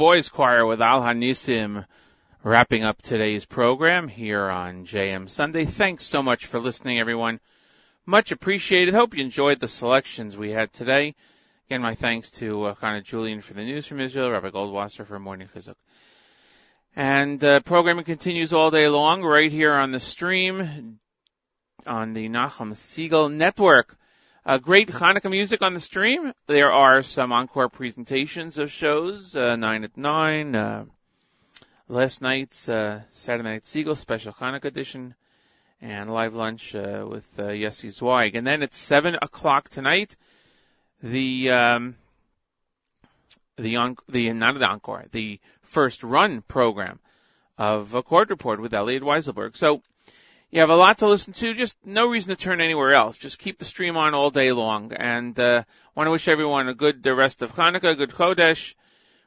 Boys 0.00 0.30
Choir 0.30 0.64
with 0.64 0.80
Al 0.80 1.02
Hanisim 1.02 1.84
wrapping 2.42 2.84
up 2.84 3.02
today's 3.02 3.44
program 3.44 4.08
here 4.08 4.48
on 4.48 4.86
JM 4.86 5.28
Sunday. 5.28 5.66
Thanks 5.66 6.06
so 6.06 6.22
much 6.22 6.46
for 6.46 6.58
listening, 6.58 6.98
everyone. 6.98 7.38
Much 8.06 8.32
appreciated. 8.32 8.94
Hope 8.94 9.14
you 9.14 9.22
enjoyed 9.22 9.60
the 9.60 9.68
selections 9.68 10.38
we 10.38 10.52
had 10.52 10.72
today. 10.72 11.14
Again, 11.66 11.82
my 11.82 11.96
thanks 11.96 12.30
to 12.38 12.64
uh, 12.64 12.74
Kana 12.76 13.02
Julian 13.02 13.42
for 13.42 13.52
the 13.52 13.62
news 13.62 13.86
from 13.86 14.00
Israel, 14.00 14.30
Rabbi 14.30 14.48
Goldwasser 14.48 15.04
for 15.04 15.18
morning 15.18 15.50
chizuk. 15.54 15.74
And 16.96 17.44
uh, 17.44 17.60
programming 17.60 18.06
continues 18.06 18.54
all 18.54 18.70
day 18.70 18.88
long 18.88 19.22
right 19.22 19.52
here 19.52 19.74
on 19.74 19.90
the 19.90 20.00
stream 20.00 20.98
on 21.86 22.14
the 22.14 22.30
Nachum 22.30 22.72
Segal 22.72 23.30
Network. 23.30 23.98
Uh, 24.44 24.56
great 24.56 24.88
Hanukkah 24.88 25.30
music 25.30 25.60
on 25.60 25.74
the 25.74 25.80
stream. 25.80 26.32
There 26.46 26.72
are 26.72 27.02
some 27.02 27.30
encore 27.30 27.68
presentations 27.68 28.56
of 28.56 28.70
shows, 28.70 29.36
uh, 29.36 29.56
9 29.56 29.84
at 29.84 29.94
9, 29.98 30.54
uh, 30.56 30.84
last 31.88 32.22
night's 32.22 32.66
uh, 32.66 33.02
Saturday 33.10 33.50
Night 33.50 33.64
Segal 33.64 33.98
special 33.98 34.32
Hanukkah 34.32 34.64
edition, 34.64 35.14
and 35.82 36.08
live 36.08 36.32
lunch 36.32 36.74
uh, 36.74 37.04
with 37.06 37.28
uh, 37.38 37.48
Yossi 37.48 37.92
Zweig. 37.92 38.34
And 38.34 38.46
then 38.46 38.62
at 38.62 38.74
7 38.74 39.18
o'clock 39.20 39.68
tonight, 39.68 40.16
the 41.02 41.50
um, 41.50 41.96
the 43.58 43.76
on, 43.76 43.96
the 44.08 44.32
not 44.32 44.58
the 44.58 44.66
encore, 44.66 45.04
the 45.12 45.38
first 45.60 46.02
run 46.02 46.40
program 46.40 46.98
of 47.58 47.92
a 47.92 48.02
court 48.02 48.30
report 48.30 48.58
with 48.58 48.72
Elliot 48.72 49.02
Weiselberg. 49.02 49.54
So 49.54 49.82
you 50.50 50.60
have 50.60 50.70
a 50.70 50.76
lot 50.76 50.98
to 50.98 51.08
listen 51.08 51.32
to. 51.34 51.54
Just 51.54 51.76
no 51.84 52.08
reason 52.08 52.34
to 52.34 52.42
turn 52.42 52.60
anywhere 52.60 52.94
else. 52.94 53.18
Just 53.18 53.38
keep 53.38 53.58
the 53.58 53.64
stream 53.64 53.96
on 53.96 54.14
all 54.14 54.30
day 54.30 54.52
long. 54.52 54.92
And 54.92 55.38
uh, 55.38 55.64
want 55.94 56.08
to 56.08 56.10
wish 56.10 56.28
everyone 56.28 56.68
a 56.68 56.74
good 56.74 57.02
the 57.02 57.14
rest 57.14 57.42
of 57.42 57.54
Hanukkah, 57.54 57.96
good 57.96 58.10
Chodesh. 58.10 58.74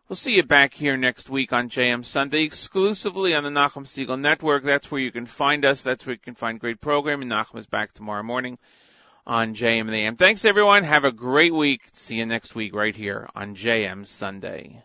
We'll 0.09 0.17
see 0.17 0.35
you 0.35 0.43
back 0.43 0.73
here 0.73 0.97
next 0.97 1.29
week 1.29 1.53
on 1.53 1.69
JM 1.69 2.03
Sunday, 2.03 2.43
exclusively 2.43 3.33
on 3.33 3.43
the 3.43 3.49
Nachum 3.49 3.85
Segal 3.85 4.19
Network. 4.19 4.63
That's 4.63 4.91
where 4.91 4.99
you 4.99 5.11
can 5.11 5.25
find 5.25 5.63
us. 5.63 5.81
That's 5.81 6.05
where 6.05 6.13
you 6.13 6.19
can 6.19 6.35
find 6.35 6.59
great 6.59 6.81
programming. 6.81 7.29
Nachum 7.29 7.57
is 7.57 7.67
back 7.67 7.93
tomorrow 7.93 8.21
morning 8.21 8.57
on 9.25 9.55
JM 9.55 9.81
and 9.81 9.89
the 9.89 10.05
AM. 10.05 10.17
Thanks 10.17 10.43
everyone. 10.43 10.83
Have 10.83 11.05
a 11.05 11.11
great 11.13 11.53
week. 11.53 11.81
See 11.93 12.15
you 12.15 12.25
next 12.25 12.53
week 12.53 12.75
right 12.75 12.95
here 12.95 13.29
on 13.33 13.55
JM 13.55 14.05
Sunday. 14.05 14.83